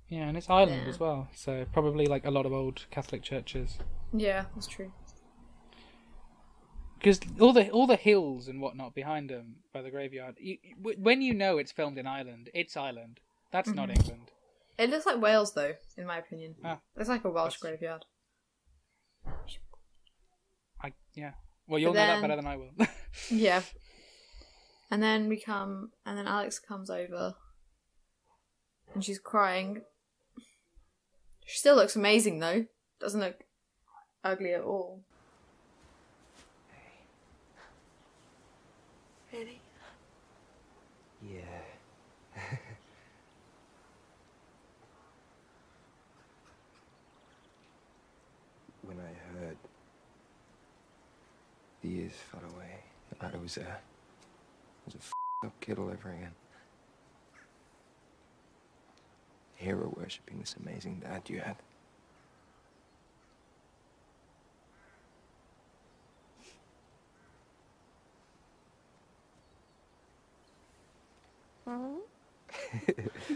Yeah, 0.09 0.29
and 0.29 0.37
it's 0.37 0.49
Ireland 0.49 0.83
Yeah. 0.85 0.89
as 0.89 1.01
well, 1.01 1.29
so 1.35 1.65
probably 1.73 2.07
like 2.07 2.25
a 2.25 2.31
lot 2.31 2.47
of 2.47 2.53
old 2.53 2.87
Catholic 2.91 3.23
churches. 3.23 3.79
Yeah, 4.13 4.47
that's 4.55 4.67
true. 4.67 4.93
Because 6.99 7.21
all 7.41 7.53
the 7.53 7.71
all 7.71 7.87
the 7.87 7.97
hills 7.97 8.49
and 8.49 8.61
whatnot 8.61 8.95
behind 8.95 9.31
them 9.31 9.57
by 9.73 9.83
the 9.83 9.91
graveyard, 9.91 10.37
you, 10.41 10.57
when 10.99 11.21
you 11.23 11.35
know 11.35 11.59
it's 11.59 11.71
filmed 11.73 11.99
in 11.99 12.07
Ireland, 12.07 12.51
it's 12.55 12.77
Ireland. 12.77 13.21
That's 13.53 13.69
not 13.71 13.89
Mm-hmm. 13.89 14.01
England. 14.01 14.31
It 14.79 14.91
looks 14.91 15.07
like 15.07 15.21
Wales, 15.21 15.55
though, 15.55 15.75
in 15.97 16.07
my 16.07 16.19
opinion. 16.19 16.55
Ah. 16.65 16.79
It's 16.97 17.09
like 17.09 17.25
a 17.25 17.31
Welsh 17.31 17.59
That's- 17.61 17.79
graveyard. 17.79 18.05
I 20.83 20.93
yeah. 21.15 21.33
Well, 21.69 21.79
you'll 21.79 21.93
But 21.93 22.01
know 22.01 22.07
that 22.07 22.21
better 22.23 22.37
than 22.37 22.47
I 22.47 22.57
will. 22.57 22.71
Yeah. 23.31 23.63
And 24.91 25.03
then 25.03 25.29
we 25.29 25.41
come, 25.41 25.91
and 26.05 26.17
then 26.19 26.27
Alex 26.29 26.59
comes 26.61 26.91
over, 26.91 27.35
and 28.95 29.03
she's 29.05 29.19
crying. 29.19 29.83
She 31.45 31.59
still 31.59 31.75
looks 31.77 31.97
amazing, 31.97 32.39
though. 32.41 32.67
Doesn't 33.01 33.21
look 33.21 33.43
ugly 34.23 34.53
at 34.53 34.61
all. 34.61 35.01
Really? 39.33 39.61
Yeah. 41.23 41.41
when 48.83 48.97
I 49.01 49.39
heard 49.39 49.57
the 51.87 51.93
years 51.93 52.13
fell 52.31 52.41
away, 52.55 52.81
I 53.21 53.37
was 53.37 53.57
a, 53.57 53.63
I 53.63 54.87
was 54.87 54.95
a 54.95 55.47
up 55.47 55.61
kid 55.61 55.79
all 55.79 55.85
over 55.87 56.11
again. 56.11 56.33
Hero 59.57 59.93
worshipping 59.97 60.41
this 60.41 60.57
amazing 60.61 61.01
dad 61.01 61.23
you 61.29 61.41
had. 61.41 61.57
Mm-hmm. 71.69 71.99
Sorry. 72.87 73.36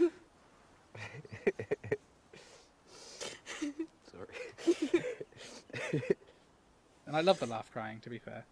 and 7.11 7.17
I 7.17 7.21
love 7.21 7.39
the 7.41 7.45
laugh 7.45 7.69
crying. 7.73 7.99
To 7.99 8.09
be 8.09 8.19
fair, 8.19 8.45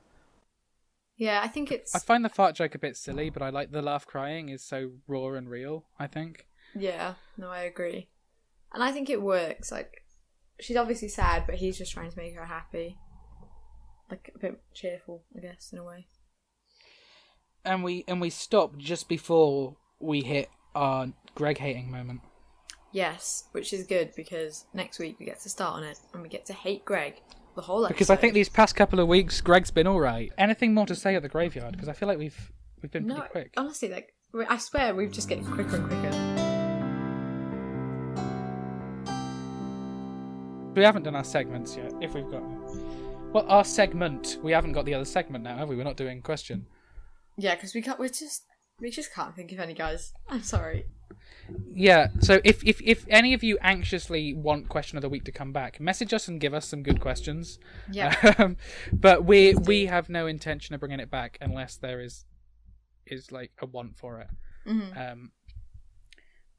Yeah, 1.15 1.39
I 1.41 1.47
think 1.47 1.71
it's. 1.71 1.95
I 1.95 1.99
find 1.99 2.25
the 2.25 2.29
fart 2.29 2.55
joke 2.55 2.75
a 2.75 2.79
bit 2.79 2.97
silly, 2.97 3.29
but 3.29 3.41
I 3.41 3.49
like 3.49 3.71
the 3.71 3.81
laugh 3.81 4.05
crying 4.05 4.49
is 4.49 4.61
so 4.61 4.91
raw 5.07 5.31
and 5.31 5.49
real. 5.49 5.85
I 5.97 6.07
think. 6.07 6.45
Yeah, 6.75 7.13
no, 7.37 7.47
I 7.49 7.61
agree. 7.61 8.09
And 8.73 8.83
I 8.83 8.91
think 8.91 9.09
it 9.09 9.21
works. 9.21 9.71
Like, 9.71 10.03
she's 10.59 10.75
obviously 10.75 11.07
sad, 11.07 11.45
but 11.45 11.55
he's 11.55 11.77
just 11.77 11.93
trying 11.93 12.11
to 12.11 12.17
make 12.17 12.35
her 12.35 12.45
happy. 12.45 12.97
Like, 14.11 14.29
a 14.35 14.39
bit 14.39 14.61
cheerful, 14.73 15.23
I 15.37 15.39
guess, 15.39 15.69
in 15.71 15.79
a 15.79 15.83
way. 15.85 16.07
And 17.63 17.81
we 17.81 18.03
and 18.09 18.19
we 18.19 18.29
stop 18.29 18.77
just 18.77 19.07
before 19.07 19.77
we 20.01 20.21
hit 20.21 20.49
our 20.75 21.07
Greg 21.33 21.59
hating 21.59 21.89
moment. 21.89 22.21
Yes, 22.91 23.45
which 23.53 23.71
is 23.71 23.87
good 23.87 24.11
because 24.17 24.65
next 24.73 24.99
week 24.99 25.17
we 25.17 25.25
get 25.25 25.39
to 25.41 25.49
start 25.49 25.75
on 25.75 25.83
it 25.83 25.97
and 26.13 26.21
we 26.21 26.27
get 26.27 26.45
to 26.47 26.53
hate 26.53 26.83
Greg 26.83 27.21
the 27.59 27.65
whole 27.65 27.85
episode. 27.85 27.93
Because 27.95 28.09
I 28.09 28.15
think 28.15 28.33
these 28.33 28.47
past 28.49 28.75
couple 28.75 28.99
of 28.99 29.07
weeks, 29.07 29.41
Greg's 29.41 29.71
been 29.71 29.85
all 29.87 29.99
right. 29.99 30.31
Anything 30.37 30.73
more 30.73 30.85
to 30.85 30.95
say 30.95 31.15
at 31.15 31.21
the 31.21 31.27
graveyard? 31.29 31.73
Because 31.73 31.89
I 31.89 31.93
feel 31.93 32.07
like 32.07 32.17
we've 32.17 32.51
we've 32.81 32.91
been 32.91 33.05
No, 33.07 33.15
pretty 33.15 33.29
quick. 33.31 33.53
honestly, 33.57 33.89
like, 33.89 34.13
I 34.47 34.57
swear 34.57 34.95
we've 34.95 35.11
just 35.11 35.27
getting 35.27 35.45
quicker 35.45 35.75
and 35.75 35.87
quicker. 35.87 36.11
We 40.75 40.83
haven't 40.85 41.03
done 41.03 41.15
our 41.15 41.23
segments 41.25 41.75
yet. 41.75 41.91
If 41.99 42.13
we've 42.13 42.29
got, 42.31 42.43
well, 43.33 43.45
our 43.49 43.65
segment. 43.65 44.37
We 44.41 44.53
haven't 44.53 44.71
got 44.71 44.85
the 44.85 44.93
other 44.93 45.03
segment 45.05 45.43
now, 45.43 45.57
have 45.57 45.67
we? 45.67 45.75
We're 45.75 45.83
not 45.83 45.97
doing 45.97 46.21
question. 46.21 46.67
Yeah, 47.37 47.55
because 47.55 47.73
we 47.73 47.81
can't. 47.81 47.99
We're 47.99 48.07
just. 48.09 48.45
We 48.79 48.89
just 48.89 49.13
can't 49.13 49.35
think 49.35 49.51
of 49.51 49.59
any 49.59 49.73
guys. 49.73 50.13
I'm 50.29 50.41
sorry. 50.43 50.85
Yeah. 51.73 52.07
So 52.19 52.39
if 52.43 52.63
if 52.63 52.81
if 52.81 53.05
any 53.09 53.33
of 53.33 53.43
you 53.43 53.57
anxiously 53.61 54.33
want 54.33 54.69
question 54.69 54.97
of 54.97 55.01
the 55.01 55.09
week 55.09 55.23
to 55.25 55.31
come 55.31 55.51
back, 55.51 55.79
message 55.79 56.13
us 56.13 56.27
and 56.27 56.39
give 56.39 56.53
us 56.53 56.67
some 56.67 56.83
good 56.83 56.99
questions. 57.01 57.59
Yeah. 57.91 58.15
Um, 58.37 58.57
but 58.93 59.25
we 59.25 59.53
we 59.55 59.87
have 59.87 60.09
no 60.09 60.27
intention 60.27 60.73
of 60.75 60.79
bringing 60.79 60.99
it 60.99 61.09
back 61.09 61.37
unless 61.41 61.75
there 61.75 61.99
is 62.01 62.25
is 63.07 63.31
like 63.31 63.51
a 63.61 63.65
want 63.65 63.97
for 63.97 64.19
it. 64.21 64.27
Mhm. 64.67 65.11
Um. 65.11 65.31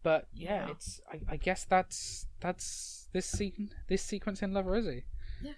But 0.03 0.27
yeah, 0.33 0.67
Yeah. 0.67 0.71
it's. 0.73 1.01
I, 1.13 1.21
I 1.35 1.37
guess 1.37 1.65
that's 1.65 2.27
that's 2.41 3.09
this 3.13 3.27
scene 3.27 3.71
this 3.89 4.03
sequence 4.03 4.43
in 4.43 4.53
Love 4.53 4.67
Rosie. 4.67 5.05
Yeah. 5.43 5.53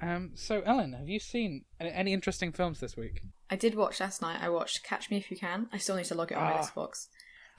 Um. 0.00 0.30
So 0.34 0.62
Elin, 0.62 0.92
have 0.94 1.08
you 1.08 1.18
seen 1.18 1.64
any, 1.80 2.12
interesting 2.12 2.52
films 2.52 2.80
this 2.80 2.96
week? 2.96 3.22
I 3.50 3.56
did 3.56 3.74
watch 3.74 4.00
last 4.00 4.22
night. 4.22 4.38
I 4.40 4.48
watched 4.48 4.84
Catch 4.84 5.10
Me 5.10 5.16
If 5.18 5.30
You 5.30 5.36
Can. 5.36 5.68
I 5.72 5.78
still 5.78 5.96
need 5.96 6.06
to 6.06 6.14
log 6.14 6.30
it 6.32 6.36
on 6.38 6.44
my 6.44 6.52
Ah. 6.54 6.62
Xbox. 6.62 7.08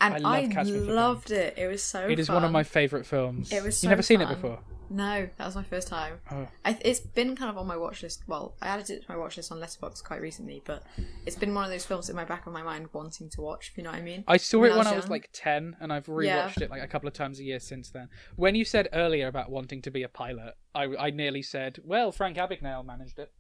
And 0.04 0.26
I 0.28 0.38
I, 0.38 0.42
love 0.42 0.52
Catch 0.52 0.66
Me 0.68 0.72
If 0.72 0.78
You 0.80 0.86
Can. 0.86 0.96
loved 0.96 1.32
it. 1.32 1.54
It 1.58 1.68
was 1.68 1.84
so 1.84 2.08
it 2.08 2.20
is 2.20 2.30
one 2.30 2.44
of 2.44 2.52
my 2.52 2.64
favorite 2.64 3.06
films. 3.06 3.52
It 3.52 3.64
was 3.64 3.78
So 3.78 3.86
you 3.86 3.90
so 3.90 3.90
never 3.90 4.02
seen 4.02 4.22
it 4.22 4.30
before. 4.30 4.60
No, 4.90 5.28
that 5.38 5.46
was 5.46 5.56
my 5.56 5.64
first 5.64 5.88
time. 5.88 6.20
Oh. 6.30 6.48
I, 6.64 6.78
it's 6.82 7.00
been 7.00 7.36
kind 7.36 7.50
of 7.50 7.58
on 7.58 7.66
my 7.66 7.76
watch 7.76 8.04
list. 8.04 8.22
Well, 8.28 8.54
I 8.62 8.68
added 8.68 8.92
it 8.92 9.02
to 9.02 9.06
my 9.10 9.18
watch 9.18 9.38
list 9.38 9.52
on 9.52 9.60
Letterboxd 9.60 10.04
quite 10.04 10.22
recently, 10.22 10.62
but 10.66 10.84
it's 11.26 11.36
been 11.36 11.56
one 11.56 11.64
of 11.66 11.72
those 11.72 11.84
films 11.84 12.12
in 12.12 12.16
my 12.16 12.26
back 12.26 12.46
of 12.46 12.54
my 12.54 12.62
mind 12.62 12.90
wanting 12.94 13.28
to 13.32 13.42
watch. 13.42 13.70
If 13.72 13.78
you 13.78 13.84
know 13.84 13.90
what 13.90 13.98
I 13.98 14.04
mean? 14.04 14.24
I 14.28 14.38
saw 14.38 14.64
it 14.66 14.76
when 14.76 14.86
I 14.86 14.94
was 14.96 15.06
young. 15.06 15.12
like 15.12 15.30
10 15.34 15.78
and 15.80 15.92
I've 15.92 16.06
rewatched 16.06 16.60
Yeah. 16.60 16.66
it 16.66 16.70
like 16.70 16.84
a 16.84 16.88
couple 16.88 17.08
of 17.08 17.14
times 17.16 17.40
a 17.40 17.44
year 17.44 17.60
since 17.60 17.90
then. 17.90 18.10
When 18.36 18.54
you 18.54 18.66
said 18.66 18.88
earlier 18.94 19.28
about 19.28 19.50
wanting 19.50 19.82
to 19.82 19.90
be 19.90 20.04
a 20.04 20.10
pilot, 20.10 20.54
I, 20.76 20.84
I 21.00 21.10
nearly 21.10 21.42
said, 21.42 21.80
well, 21.84 22.12
Frank 22.12 22.38
Abagnale 22.38 22.86
managed 22.86 23.18
it. 23.18 23.32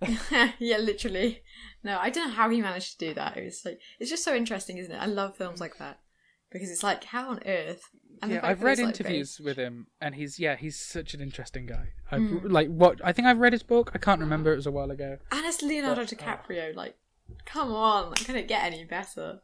yeah, 0.60 0.76
literally. 0.78 1.42
No, 1.82 1.98
I 2.00 2.10
don't 2.10 2.28
know 2.28 2.34
how 2.34 2.50
he 2.50 2.60
managed 2.60 3.00
to 3.00 3.08
do 3.08 3.14
that. 3.14 3.36
It 3.36 3.44
was 3.46 3.64
like 3.64 3.80
it's 3.98 4.10
just 4.10 4.22
so 4.22 4.32
interesting, 4.34 4.78
isn't 4.78 4.92
it? 4.94 4.98
I 4.98 5.06
love 5.06 5.36
films 5.36 5.60
like 5.60 5.78
that 5.78 5.98
because 6.50 6.70
it's 6.70 6.82
like 6.82 7.04
how 7.04 7.30
on 7.30 7.40
earth. 7.46 7.82
And 8.22 8.32
yeah, 8.32 8.40
I've 8.42 8.62
read 8.62 8.78
like, 8.78 8.88
interviews 8.88 9.40
with 9.42 9.56
him 9.56 9.86
and 10.00 10.14
he's, 10.14 10.38
yeah, 10.38 10.56
he's 10.56 10.78
such 10.78 11.14
an 11.14 11.20
interesting 11.20 11.66
guy. 11.66 11.90
I've, 12.10 12.20
Mm. 12.20 12.50
Like, 12.50 12.68
what, 12.68 13.00
I 13.02 13.12
think 13.12 13.26
I've 13.26 13.38
read 13.38 13.52
his 13.54 13.62
book. 13.62 13.92
I 13.94 13.98
can't 13.98 14.20
remember, 14.20 14.52
it 14.52 14.56
was 14.56 14.66
a 14.66 14.70
while 14.70 14.90
ago. 14.90 15.16
And 15.32 15.46
it's 15.46 15.62
Leonardo 15.62 16.02
But, 16.04 16.12
uh, 16.12 16.16
DiCaprio. 16.16 16.74
Like, 16.74 16.96
come 17.46 17.72
on, 17.72 18.14
can 18.14 18.36
it 18.36 18.46
get 18.48 18.64
any 18.64 18.84
better? 18.84 19.40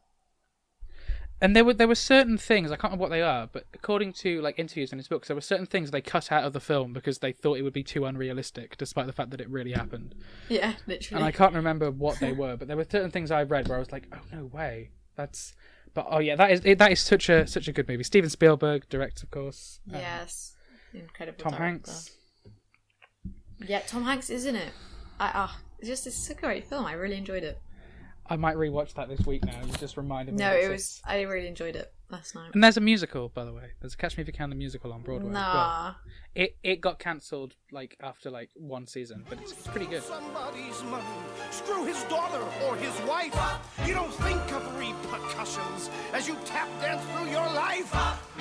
And 1.40 1.55
there 1.55 1.66
were 1.66 1.75
there 1.75 1.87
were 1.88 1.95
certain 1.95 2.38
things 2.38 2.71
I 2.73 2.77
can't 2.77 2.85
remember 2.92 3.03
what 3.03 3.11
they 3.11 3.21
are, 3.21 3.47
but 3.53 3.64
according 3.75 4.14
to 4.14 4.40
like 4.40 4.59
interviews 4.59 4.90
in 4.90 4.99
his 4.99 5.07
books, 5.07 5.29
there 5.29 5.35
were 5.35 5.42
certain 5.42 5.66
things 5.66 5.90
they 5.90 6.01
cut 6.01 6.33
out 6.33 6.45
of 6.45 6.55
the 6.55 6.61
film 6.61 6.95
because 6.95 7.19
they 7.19 7.33
thought 7.33 7.59
it 7.59 7.62
would 7.62 7.75
be 7.75 7.83
too 7.83 8.07
unrealistic, 8.07 8.79
despite 8.79 9.07
the 9.07 9.12
fact 9.12 9.31
that 9.33 9.40
it 9.42 9.51
really 9.51 9.73
happened. 9.73 10.14
Yeah, 10.49 10.73
literally. 10.87 11.21
and 11.21 11.27
I 11.27 11.33
can't 11.33 11.55
remember 11.55 11.90
what 11.90 12.21
they 12.21 12.33
were, 12.42 12.57
but 12.57 12.69
there 12.69 12.77
were 12.77 12.87
certain 12.90 13.11
things 13.11 13.31
I 13.31 13.42
read 13.42 13.69
where 13.69 13.77
I 13.77 13.81
was 13.81 13.92
like, 13.92 14.07
"Oh 14.14 14.21
no 14.33 14.45
way, 14.47 14.92
that's." 15.14 15.55
But 15.97 16.09
oh 16.11 16.19
yeah, 16.19 16.37
that 16.37 16.51
is 16.51 16.61
it, 16.63 16.77
that 16.77 16.93
is 16.93 17.01
such 17.01 17.31
a 17.31 17.47
such 17.47 17.69
a 17.69 17.73
good 17.73 17.89
movie. 17.89 18.05
Steven 18.05 18.29
Spielberg 18.29 18.87
directs, 18.91 19.23
of 19.23 19.31
course. 19.31 19.81
Um, 19.91 19.99
Yes, 19.99 20.55
incredible. 20.93 21.39
Tom 21.43 21.53
director. 21.53 21.65
Hanks. 21.65 22.11
Yeah, 23.67 23.81
Tom 23.81 24.05
Hanks 24.05 24.29
isn't 24.29 24.57
it. 24.57 24.73
I 25.19 25.31
ah, 25.33 25.59
it's 25.79 25.89
just 25.89 26.07
it's 26.07 26.29
a 26.29 26.35
great 26.35 26.67
film. 26.67 26.85
I 26.85 26.93
really 26.93 27.17
enjoyed 27.17 27.45
it. 27.45 27.59
I 28.27 28.37
might 28.37 28.57
rewatch 28.57 28.93
that 28.95 29.09
this 29.09 29.27
week 29.27 29.47
now. 29.47 29.59
You 29.65 29.73
just 29.79 29.97
reminded 29.97 30.35
me. 30.35 30.45
No, 30.45 30.53
it 30.53 30.71
was. 30.71 31.01
I 31.07 31.23
really 31.23 31.49
enjoyed 31.49 31.77
it 31.77 31.91
last 32.11 32.35
night. 32.35 32.51
And 32.55 32.62
there's 32.62 32.77
a 32.77 32.81
musical, 32.81 33.29
by 33.29 33.45
the 33.45 33.53
way. 33.53 33.71
There's 33.81 33.95
a 33.95 33.97
Catch 33.97 34.16
Me 34.16 34.23
If 34.23 34.27
You 34.29 34.33
Can 34.33 34.51
the 34.51 34.57
musical 34.57 34.92
on 34.92 35.03
Broadway. 35.03 35.29
as 35.31 35.35
well. 35.35 35.42
Nah. 35.45 35.95
It 36.35 36.57
it 36.62 36.81
got 36.83 36.99
cancelled 36.99 37.55
like 37.73 37.97
after 38.03 38.31
like 38.31 38.51
one 38.55 38.87
season, 38.87 39.25
but 39.29 39.38
it's 39.40 39.53
pretty 39.53 39.87
good. 39.87 40.03
Somebody's 40.03 40.83
money. 40.85 41.05
Screw 41.51 41.85
his 41.87 42.03
daughter 42.05 42.42
or 42.66 42.77
his 42.77 42.95
wife. 43.09 43.35
You 43.87 43.95
don't 43.95 44.12
think 44.12 44.40
of 44.53 44.79
repercussions 44.79 45.88
as 46.12 46.29
you 46.29 46.37
tap 46.45 46.69
dance 46.83 47.03
through 47.12 47.31
your 47.31 47.47
life. 47.47 47.90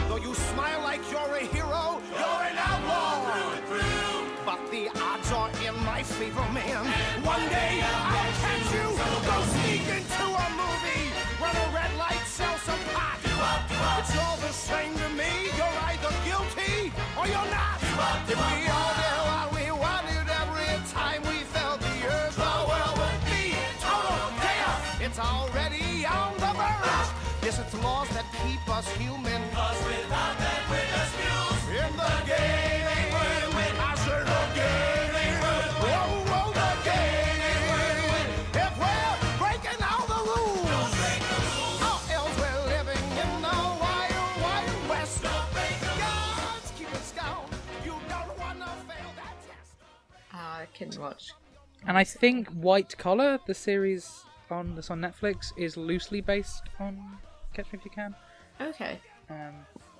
Though 0.10 0.18
you 0.18 0.34
smile 0.36 0.82
like 0.82 1.02
you're 1.10 1.36
a 1.36 1.40
hero, 1.46 2.02
you're 2.12 2.44
an 2.52 2.58
outlaw. 2.58 3.52
But 4.46 4.70
the 4.72 4.90
odds 5.02 5.32
are 5.32 5.50
in 5.66 5.76
my 5.86 6.04
favor, 6.04 6.46
man. 6.52 6.86
One 7.24 7.48
day 7.50 7.82
I'll 7.82 8.32
catch 8.44 8.74
you. 8.74 8.88
Go 9.26 9.42
sneak 9.56 9.88
into 9.88 10.24
a 10.24 10.48
movie. 10.52 11.10
Run 11.42 11.56
a 11.56 11.74
red 11.74 11.98
light, 11.98 12.22
sell 12.28 12.58
some 12.58 12.80
pot. 12.94 13.25
It's 13.38 14.18
all 14.18 14.38
the 14.38 14.54
same 14.54 14.94
to 14.96 15.10
me. 15.10 15.32
You're 15.58 15.78
either 15.92 16.14
guilty 16.24 16.92
or 17.18 17.28
you're 17.28 17.52
not. 17.52 17.80
If 18.28 18.38
we 18.38 18.68
all 18.70 18.94
did 19.02 19.20
what 19.30 19.48
we 19.56 19.72
wanted 19.72 20.28
every 20.42 20.74
time 20.92 21.22
we 21.24 21.44
felt 21.56 21.80
the 21.82 21.96
urge, 22.16 22.36
the 22.36 22.56
world 22.70 22.96
would 23.02 23.22
be 23.26 23.56
total 23.82 24.32
chaos. 24.40 24.82
It's 25.02 25.20
already 25.20 26.06
on 26.06 26.34
the 26.36 26.52
verge. 26.60 27.08
Yes, 27.44 27.60
it's 27.60 27.74
laws 27.84 28.10
that 28.10 28.26
keep 28.44 28.64
us 28.70 28.88
human. 28.96 29.42
Cause 29.52 29.84
without 29.86 30.45
much. 51.16 51.34
And 51.88 51.98
I 51.98 52.04
think 52.04 52.50
White 52.50 52.98
Collar, 52.98 53.40
the 53.46 53.54
series 53.54 54.24
on 54.50 54.76
that's 54.76 54.92
on 54.92 55.00
Netflix, 55.02 55.52
is 55.58 55.78
loosely 55.78 56.22
based 56.22 56.64
on 56.80 57.00
Catch 57.54 57.72
Me 57.72 57.80
If 57.80 57.86
You 57.86 57.92
Can. 57.92 58.16
Okay. 58.60 59.00
Um, 59.30 59.54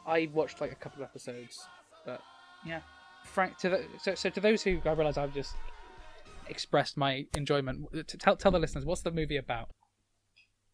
I 0.06 0.30
watched 0.34 0.62
like 0.62 0.72
a 0.72 0.76
couple 0.76 1.04
of 1.04 1.10
episodes, 1.10 1.66
but 2.06 2.22
yeah. 2.66 2.82
Frank, 3.26 3.58
to 3.60 3.70
the, 3.70 3.86
so 4.02 4.16
so 4.16 4.30
to 4.30 4.40
those 4.40 4.62
who 4.64 4.80
I 4.86 4.92
realise 4.92 5.18
I've 5.18 5.34
just 5.34 5.56
expressed 6.48 6.96
my 6.98 7.26
enjoyment. 7.36 7.88
To 8.08 8.18
tell 8.18 8.36
tell 8.36 8.52
the 8.52 8.60
listeners 8.60 8.86
what's 8.86 9.02
the 9.02 9.12
movie 9.12 9.38
about. 9.38 9.70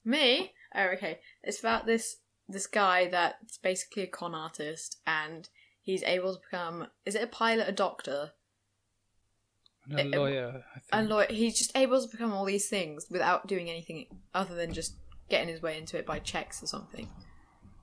Me? 0.04 0.52
Oh, 0.76 0.88
okay. 0.96 1.20
It's 1.44 1.60
about 1.60 1.86
this 1.86 2.18
this 2.48 2.68
guy 2.68 3.08
that's 3.08 3.58
basically 3.58 4.04
a 4.04 4.08
con 4.08 4.36
artist, 4.36 5.00
and 5.06 5.48
he's 5.82 6.04
able 6.04 6.36
to 6.36 6.42
become. 6.42 6.88
Is 7.06 7.16
it 7.16 7.24
a 7.24 7.28
pilot, 7.28 7.70
a 7.70 7.74
doctor, 7.74 8.32
And 9.90 10.14
a 10.14 10.18
Uh, 10.18 10.20
lawyer, 10.22 10.64
I 10.76 10.80
think. 10.80 10.90
a 10.92 11.02
lawyer? 11.14 11.28
He's 11.30 11.58
just 11.58 11.76
able 11.76 12.02
to 12.02 12.08
become 12.08 12.32
all 12.34 12.46
these 12.46 12.70
things 12.70 13.08
without 13.10 13.48
doing 13.48 13.70
anything 13.70 14.06
other 14.34 14.56
than 14.56 14.74
just 14.74 14.94
getting 15.30 15.48
his 15.50 15.62
way 15.62 15.78
into 15.78 15.98
it 15.98 16.06
by 16.06 16.20
checks 16.20 16.62
or 16.62 16.68
something. 16.68 17.08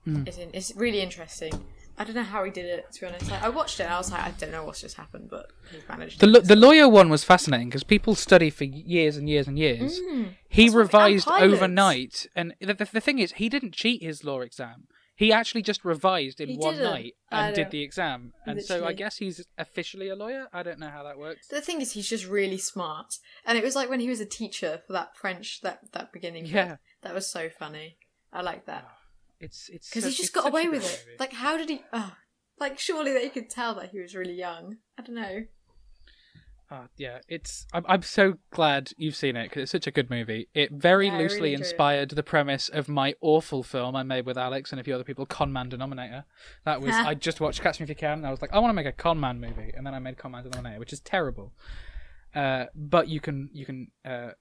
Hmm. 0.05 0.25
It's 0.27 0.39
in, 0.39 0.51
it's 0.53 0.75
really 0.77 1.01
interesting. 1.01 1.53
I 2.01 2.05
don't 2.05 2.15
know 2.15 2.23
how 2.23 2.45
he 2.45 2.51
did 2.53 2.67
it. 2.67 2.87
To 2.93 3.01
be 3.01 3.07
honest, 3.09 3.29
like, 3.29 3.43
I 3.43 3.49
watched 3.49 3.81
it. 3.81 3.85
and 3.85 3.93
I 3.93 3.99
was 3.99 4.13
like, 4.13 4.23
I 4.23 4.31
don't 4.31 4.53
know 4.53 4.65
what's 4.65 4.81
just 4.81 4.97
happened, 4.97 5.29
but 5.31 5.47
he's 5.73 5.83
managed. 5.89 6.21
The, 6.21 6.29
the 6.41 6.55
lawyer 6.55 6.89
one 6.89 7.09
was 7.09 7.25
fascinating 7.25 7.69
because 7.71 7.83
people 7.83 8.15
study 8.15 8.51
for 8.51 8.63
years 8.65 9.17
and 9.17 9.29
years 9.29 9.49
and 9.49 9.59
years. 9.59 9.99
Mm, 9.99 10.35
he 10.49 10.69
revised 10.69 11.27
overnight, 11.29 12.29
and 12.37 12.55
the, 12.61 12.75
the, 12.75 12.85
the 12.93 13.01
thing 13.01 13.19
is, 13.19 13.33
he 13.33 13.49
didn't 13.49 13.73
cheat 13.75 14.03
his 14.03 14.23
law 14.25 14.41
exam. 14.43 14.87
He 15.19 15.33
actually 15.33 15.63
just 15.63 15.85
revised 15.85 16.41
in 16.41 16.49
He 16.49 16.57
one 16.57 16.75
didn't. 16.77 16.91
night 16.93 17.13
I 17.31 17.47
and 17.49 17.57
did 17.57 17.71
the 17.73 17.83
exam. 17.83 18.33
And 18.47 18.63
so 18.63 18.75
I 18.75 18.79
Literally. 18.79 18.95
guess 18.95 19.17
he's 19.19 19.45
officially 19.59 20.09
a 20.09 20.15
lawyer. 20.15 20.47
I 20.53 20.63
don't 20.63 20.79
know 20.79 20.91
how 20.91 21.03
that 21.03 21.19
works. 21.19 21.49
The 21.49 21.61
thing 21.61 21.81
is, 21.81 21.93
he's 21.93 22.09
just 22.09 22.27
really 22.27 22.57
smart, 22.59 23.19
and 23.45 23.59
it 23.59 23.65
was 23.65 23.75
like 23.75 23.91
when 23.91 24.01
he 24.01 24.09
was 24.09 24.21
a 24.21 24.27
teacher 24.27 24.81
for 24.87 24.93
that 24.93 25.17
French 25.17 25.61
that 25.63 25.81
that 25.93 26.13
beginning. 26.13 26.45
bit. 26.45 26.53
Yeah. 26.53 26.77
that 27.03 27.15
was 27.15 27.27
so 27.31 27.49
funny. 27.49 27.99
I 28.33 28.43
like 28.43 28.67
that 28.67 28.85
ah, 28.87 28.97
It's 29.41 29.69
it's 29.69 29.89
because 29.91 30.05
such- 30.05 30.13
he 30.13 30.17
just 30.23 30.29
it's 30.29 30.35
got 30.35 30.45
such 30.45 30.53
a 30.53 30.55
away 30.55 30.63
good 30.65 30.73
with 30.73 30.85
it. 30.85 31.05
movie. 31.07 31.17
Like, 31.19 31.33
how 31.33 31.57
did 31.57 31.69
he? 31.69 31.83
Oh, 31.93 32.13
like, 32.61 32.79
surely 32.79 33.13
they 33.13 33.29
could 33.29 33.51
tell 33.51 33.75
that 33.75 33.91
he 33.91 34.01
was 34.01 34.15
really 34.15 34.35
young. 34.35 34.77
I 34.99 35.03
don't 35.03 35.17
know. 35.17 35.45
Ah, 36.71 36.89
yeah, 36.99 37.19
it's. 37.29 37.67
I'm, 37.73 37.85
I'm 37.89 38.03
so 38.03 38.35
glad 38.51 38.93
you've 38.99 39.17
seen 39.17 39.37
it 39.37 39.45
because 39.45 39.63
it's 39.63 39.73
such 39.73 39.87
a 39.87 39.91
good 39.91 40.11
movie. 40.11 40.49
It 40.53 40.71
very 40.71 41.07
Yeah, 41.07 41.17
loosely 41.17 41.41
really 41.41 41.55
inspired 41.55 42.11
the 42.11 42.23
premise 42.23 42.69
of 42.69 42.89
my 42.89 43.15
awful 43.23 43.63
film 43.63 43.97
I 43.97 44.03
made 44.03 44.27
with 44.27 44.37
Alex 44.37 44.71
and 44.71 44.79
a 44.79 44.85
few 44.85 44.95
other 44.95 45.05
people, 45.05 45.25
Con 45.25 45.51
Man 45.51 45.71
Denominator. 45.71 46.27
That 46.65 46.83
was 46.83 46.91
I 46.95 47.15
just 47.15 47.41
watched 47.41 47.63
Catch 47.63 47.81
Me 47.81 47.85
If 47.85 47.89
You 47.89 47.95
Can, 47.95 48.19
and 48.19 48.27
I 48.27 48.31
was 48.31 48.43
like, 48.43 48.53
I 48.53 48.59
want 48.59 48.69
to 48.71 48.75
make 48.75 48.87
a 48.87 48.93
Con 48.93 49.19
Man 49.19 49.41
movie, 49.41 49.73
and 49.75 49.87
then 49.87 49.95
I 49.95 49.99
made 49.99 50.19
Con 50.19 50.33
Man 50.33 50.45
Denominator, 50.45 50.79
which 50.79 50.93
is 50.93 51.01
terrible. 51.01 51.55
Uh, 52.35 52.67
but 52.75 53.09
you 53.09 53.21
can 53.21 53.49
you 53.55 53.65
can 53.65 53.91
uh, 54.05 54.33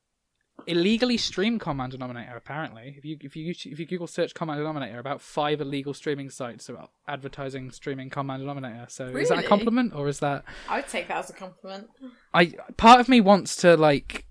illegally 0.65 1.17
stream 1.17 1.59
Con 1.59 1.77
Man 1.77 1.89
Denominator. 1.89 2.35
Apparently, 2.35 2.95
if 2.97 3.05
you 3.05 3.17
if 3.21 3.35
you 3.35 3.51
if 3.51 3.79
you 3.79 3.85
Google 3.85 4.07
search 4.07 4.33
Con 4.33 4.47
Man 4.47 4.57
Denominator, 4.57 4.99
about 4.99 5.21
five 5.21 5.61
illegal 5.61 5.93
streaming 5.93 6.29
sites 6.29 6.67
about 6.69 6.91
advertising 7.07 7.71
streaming 7.71 8.09
Con 8.09 8.25
Man 8.27 8.39
Denominator. 8.39 8.85
So 8.89 9.07
is 9.07 9.29
that 9.29 9.39
a 9.39 9.43
compliment 9.43 9.93
or 9.93 10.07
is 10.07 10.19
that? 10.19 10.43
I 10.67 10.77
would 10.77 10.87
take 10.87 11.07
that 11.09 11.17
as 11.17 11.29
a 11.29 11.33
compliment. 11.33 11.89
I 12.33 12.53
part 12.77 12.99
of 12.99 13.07
me 13.07 13.21
wants 13.21 13.55
to 13.57 13.77
like 13.77 14.25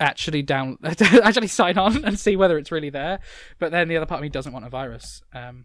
actually 0.00 0.42
down 0.42 0.76
actually 0.84 1.46
sign 1.46 1.78
on 1.78 2.04
and 2.04 2.18
see 2.18 2.36
whether 2.36 2.58
it's 2.58 2.70
really 2.70 2.90
there, 2.90 3.20
but 3.58 3.72
then 3.72 3.88
the 3.88 3.96
other 3.96 4.06
part 4.06 4.18
of 4.18 4.22
me 4.22 4.28
doesn't 4.28 4.52
want 4.52 4.66
a 4.66 4.70
virus. 4.70 5.22
Um, 5.32 5.64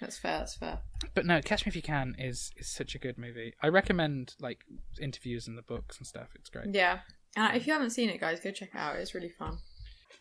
That's 0.00 0.16
fair. 0.18 0.38
That's 0.38 0.56
fair. 0.56 0.78
but 1.14 1.26
no, 1.26 1.40
Catch 1.42 1.66
Me 1.66 1.70
If 1.70 1.76
You 1.76 1.82
Can 1.82 2.14
is 2.18 2.50
is 2.56 2.68
such 2.68 2.94
a 2.94 2.98
good 2.98 3.18
movie. 3.18 3.52
I 3.62 3.68
recommend 3.68 4.36
like 4.40 4.64
interviews 5.00 5.46
and 5.48 5.58
the 5.58 5.62
books 5.62 5.98
and 5.98 6.06
stuff. 6.06 6.28
It's 6.34 6.48
great. 6.48 6.74
Yeah. 6.74 7.00
And 7.38 7.56
if 7.56 7.66
you 7.68 7.72
haven't 7.72 7.90
seen 7.90 8.10
it, 8.10 8.18
guys, 8.18 8.40
go 8.40 8.50
check 8.50 8.70
it 8.74 8.78
out. 8.78 8.96
It's 8.96 9.14
really 9.14 9.28
fun. 9.28 9.58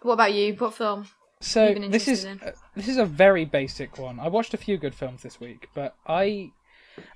What 0.03 0.13
about 0.13 0.33
you? 0.33 0.53
What 0.53 0.75
film? 0.75 1.07
So 1.39 1.73
this 1.73 2.07
is 2.07 2.25
uh, 2.25 2.51
this 2.75 2.87
is 2.87 2.97
a 2.97 3.05
very 3.05 3.45
basic 3.45 3.97
one. 3.97 4.19
I 4.19 4.27
watched 4.27 4.53
a 4.53 4.57
few 4.57 4.77
good 4.77 4.93
films 4.93 5.23
this 5.23 5.39
week, 5.39 5.67
but 5.73 5.95
I 6.07 6.51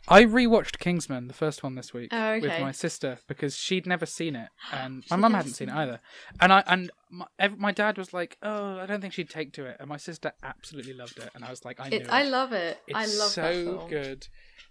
I 0.08 0.24
rewatched 0.24 0.80
Kingsman, 0.80 1.28
the 1.28 1.34
first 1.34 1.64
one 1.64 1.74
this 1.76 1.94
week, 1.94 2.10
Oh, 2.12 2.40
with 2.40 2.60
my 2.60 2.72
sister 2.72 3.18
because 3.28 3.56
she'd 3.56 3.86
never 3.88 4.06
seen 4.06 4.36
it, 4.36 4.50
and 4.72 5.04
my 5.10 5.16
mum 5.18 5.34
hadn't 5.34 5.54
seen 5.54 5.70
it 5.70 5.76
either. 5.76 6.00
And 6.40 6.52
I 6.54 6.64
and 6.68 6.92
my, 7.10 7.26
my 7.58 7.72
dad 7.72 7.98
was 7.98 8.12
like, 8.12 8.38
"Oh, 8.42 8.78
I 8.78 8.86
don't 8.88 9.02
think 9.02 9.14
she'd 9.14 9.30
take 9.30 9.54
to 9.54 9.66
it," 9.66 9.78
and 9.80 9.88
my 9.88 9.98
sister 9.98 10.34
absolutely 10.44 10.94
loved 10.94 11.18
it, 11.20 11.30
and 11.36 11.46
I 11.46 11.50
was 11.52 11.64
like, 11.64 11.80
"I 11.80 11.90
knew 11.90 11.98
It, 11.98 12.02
it." 12.04 12.10
I 12.10 12.24
love 12.24 12.54
it. 12.54 12.80
It's 12.88 12.98
I 12.98 13.06
love 13.06 13.30
so 13.30 13.86
good. 13.88 14.28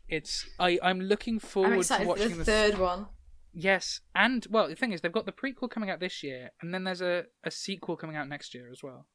It's 0.09 0.45
I 0.59 0.79
I'm 0.83 1.01
looking 1.01 1.39
forward 1.39 1.89
I'm 1.91 2.01
to 2.01 2.05
watching 2.05 2.31
the 2.31 2.37
the 2.37 2.45
third 2.45 2.79
one. 2.79 3.07
Yes, 3.53 4.01
and 4.15 4.47
well, 4.51 4.69
the 4.69 4.77
thing 4.77 4.93
is, 4.93 5.01
they've 5.01 5.11
got 5.11 5.27
the 5.27 5.33
prequel 5.33 5.69
coming 5.71 5.91
out 5.91 5.99
this 6.01 6.23
year, 6.23 6.51
and 6.61 6.73
then 6.73 6.85
there's 6.85 7.01
a, 7.03 7.25
a 7.43 7.51
sequel 7.51 7.97
coming 7.97 8.15
out 8.17 8.29
next 8.29 8.55
year 8.55 8.69
as 8.71 8.83
well. 8.83 9.07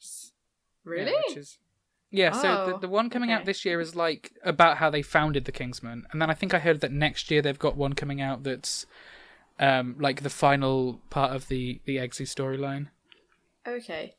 S- 0.00 0.32
yeah, 0.86 0.90
Really? 0.90 1.12
which 1.28 1.36
is 1.36 1.58
yeah. 2.10 2.32
so 2.32 2.66
the 2.66 2.74
Oh, 2.74 2.78
the 2.78 2.88
one 2.88 3.10
coming 3.10 3.30
out 3.30 3.44
this 3.44 3.64
year 3.64 3.80
is 3.80 3.94
like 3.94 4.32
about 4.42 4.78
how 4.78 4.90
they 4.90 5.02
founded 5.02 5.44
the 5.44 5.52
Kingsmen, 5.52 6.02
and 6.10 6.20
then 6.20 6.30
I 6.30 6.34
think 6.34 6.54
I 6.54 6.58
heard 6.58 6.80
that 6.80 6.92
next 6.92 7.30
year 7.30 7.42
they've 7.42 7.58
got 7.58 7.76
one 7.76 7.92
coming 7.92 8.20
out 8.20 8.42
that's 8.42 8.86
um 9.60 9.96
like 10.00 10.22
the 10.22 10.30
final 10.30 11.00
part 11.10 11.34
of 11.36 11.48
the 11.48 11.80
the 11.84 11.96
Eggsy 11.98 12.22
storyline. 12.26 12.88
Okay. 13.68 14.14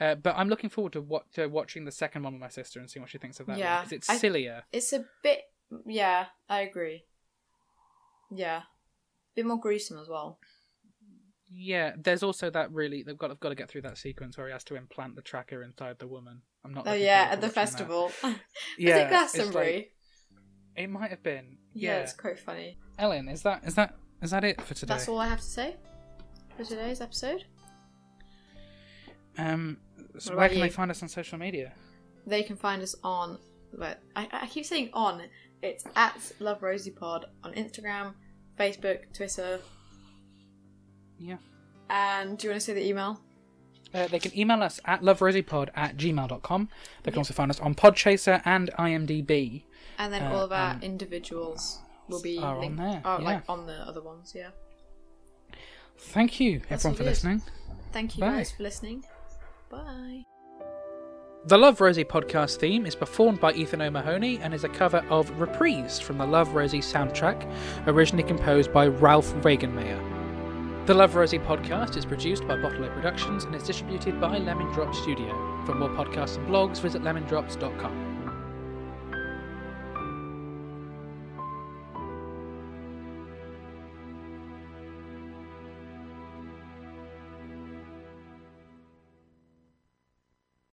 Uh, 0.00 0.14
but 0.14 0.34
I'm 0.36 0.48
looking 0.48 0.70
forward 0.70 0.94
to 0.94 1.00
what 1.02 1.30
to 1.34 1.46
watching 1.48 1.84
the 1.84 1.92
second 1.92 2.22
one 2.22 2.32
with 2.32 2.40
my 2.40 2.48
sister 2.48 2.80
and 2.80 2.88
seeing 2.88 3.02
what 3.02 3.10
she 3.10 3.18
thinks 3.18 3.38
of 3.40 3.46
that. 3.46 3.58
Yeah, 3.58 3.80
because 3.80 3.92
it's 3.92 4.08
I- 4.08 4.16
sillier. 4.16 4.62
It's 4.72 4.92
a 4.92 5.04
bit. 5.22 5.40
Yeah, 5.86 6.26
I 6.48 6.60
agree. 6.62 7.04
Yeah, 8.30 8.58
A 8.58 8.62
bit 9.36 9.46
more 9.46 9.58
gruesome 9.60 9.98
as 9.98 10.08
well. 10.08 10.38
Yeah, 11.52 11.92
there's 11.98 12.22
also 12.22 12.48
that 12.50 12.70
really 12.72 13.02
they've 13.02 13.18
got 13.18 13.28
they've 13.28 13.40
got 13.40 13.48
to 13.48 13.54
get 13.56 13.68
through 13.68 13.82
that 13.82 13.98
sequence 13.98 14.38
where 14.38 14.46
he 14.46 14.52
has 14.52 14.62
to 14.64 14.76
implant 14.76 15.16
the 15.16 15.22
tracker 15.22 15.62
inside 15.64 15.98
the 15.98 16.06
woman. 16.06 16.42
I'm 16.64 16.72
not. 16.72 16.86
Oh 16.86 16.92
yeah, 16.92 17.28
at 17.32 17.40
the 17.40 17.48
festival. 17.48 18.12
Yeah, 18.22 18.30
Is 18.78 18.86
it 18.86 18.88
it's 19.02 19.10
Glastonbury? 19.10 19.76
like- 19.76 19.92
It 20.84 20.90
might 20.90 21.10
have 21.10 21.22
been. 21.24 21.58
yeah. 21.74 21.96
Yeah, 21.96 21.98
it's 22.02 22.12
quite 22.12 22.38
funny. 22.38 22.78
Elin, 22.98 23.28
is 23.28 23.42
that 23.42 23.64
is 23.66 23.74
that 23.74 23.96
is 24.22 24.30
that 24.30 24.44
it 24.44 24.60
for 24.62 24.74
today? 24.74 24.94
That's 24.94 25.08
all 25.08 25.18
I 25.18 25.26
have 25.26 25.40
to 25.40 25.44
say 25.44 25.76
for 26.56 26.62
today's 26.64 27.00
episode. 27.00 27.44
Um, 29.38 29.78
so 30.18 30.36
where 30.36 30.48
can 30.48 30.60
they 30.60 30.68
find 30.70 30.90
us 30.90 31.02
on 31.02 31.08
social 31.08 31.38
media? 31.38 31.72
They 32.26 32.42
can 32.42 32.56
find 32.56 32.82
us 32.82 32.94
on. 33.02 33.38
Well, 33.76 33.94
I, 34.14 34.28
I 34.32 34.46
keep 34.46 34.66
saying 34.66 34.90
on. 34.92 35.22
It's 35.62 35.84
at 35.96 36.32
Love 36.40 36.62
Rosie 36.62 36.90
Pod 36.90 37.26
on 37.44 37.52
Instagram, 37.54 38.14
Facebook, 38.58 39.12
Twitter, 39.12 39.60
Yeah. 41.18 41.36
and 41.90 42.38
do 42.38 42.46
you 42.46 42.50
want 42.52 42.60
to 42.60 42.64
say 42.66 42.72
the 42.74 42.86
email? 42.86 43.20
Uh, 43.92 44.06
they 44.06 44.18
can 44.20 44.36
email 44.38 44.62
us 44.62 44.80
at 44.84 45.02
loverosiepod 45.02 45.68
at 45.74 45.96
gmail.com. 45.96 46.68
They 47.02 47.10
can 47.10 47.18
also 47.18 47.34
find 47.34 47.50
us 47.50 47.58
on 47.60 47.74
Podchaser 47.74 48.40
and 48.44 48.70
IMDb. 48.78 49.64
And 49.98 50.12
then 50.12 50.22
Uh, 50.22 50.32
all 50.32 50.44
of 50.44 50.52
our 50.52 50.74
and 50.74 50.84
individuals 50.84 51.80
will 52.08 52.22
be 52.22 52.38
are 52.38 52.54
on 52.54 52.60
linked, 52.60 52.78
there, 52.78 53.02
oh, 53.04 53.18
like 53.20 53.42
on 53.48 53.66
the 53.66 53.74
other 53.86 54.00
ones. 54.02 54.32
Yeah. 54.34 54.50
Thank 55.98 56.40
you, 56.40 56.60
That's 56.68 56.84
everyone, 56.84 56.96
for 56.96 57.04
listening. 57.04 57.42
Thank 57.92 58.16
you 58.16 58.20
Bye. 58.20 58.30
guys 58.36 58.52
for 58.52 58.62
listening. 58.62 59.04
Bye. 59.68 60.24
The 61.46 61.56
Love 61.56 61.80
Rosie 61.80 62.04
podcast 62.04 62.56
theme 62.56 62.84
is 62.84 62.94
performed 62.94 63.40
by 63.40 63.54
Ethan 63.54 63.80
O'Mahony 63.80 64.38
and 64.42 64.52
is 64.52 64.64
a 64.64 64.68
cover 64.68 65.02
of 65.08 65.30
Reprise 65.40 65.98
from 65.98 66.18
the 66.18 66.26
Love 66.26 66.54
Rosie 66.54 66.80
soundtrack, 66.80 67.50
originally 67.86 68.22
composed 68.22 68.74
by 68.74 68.88
Ralf 68.88 69.32
Wengenmayr. 69.36 70.86
The 70.86 70.92
Love 70.92 71.14
Rosie 71.14 71.38
podcast 71.38 71.96
is 71.96 72.04
produced 72.04 72.46
by 72.46 72.60
Bottle 72.60 72.86
Productions 72.90 73.44
and 73.44 73.54
is 73.54 73.62
distributed 73.62 74.20
by 74.20 74.36
Lemon 74.36 74.70
Drop 74.74 74.94
Studio. 74.94 75.30
For 75.64 75.74
more 75.74 75.88
podcasts 75.88 76.36
and 76.36 76.46
blogs, 76.46 76.78
visit 76.78 77.00
lemondrops.com. 77.02 78.09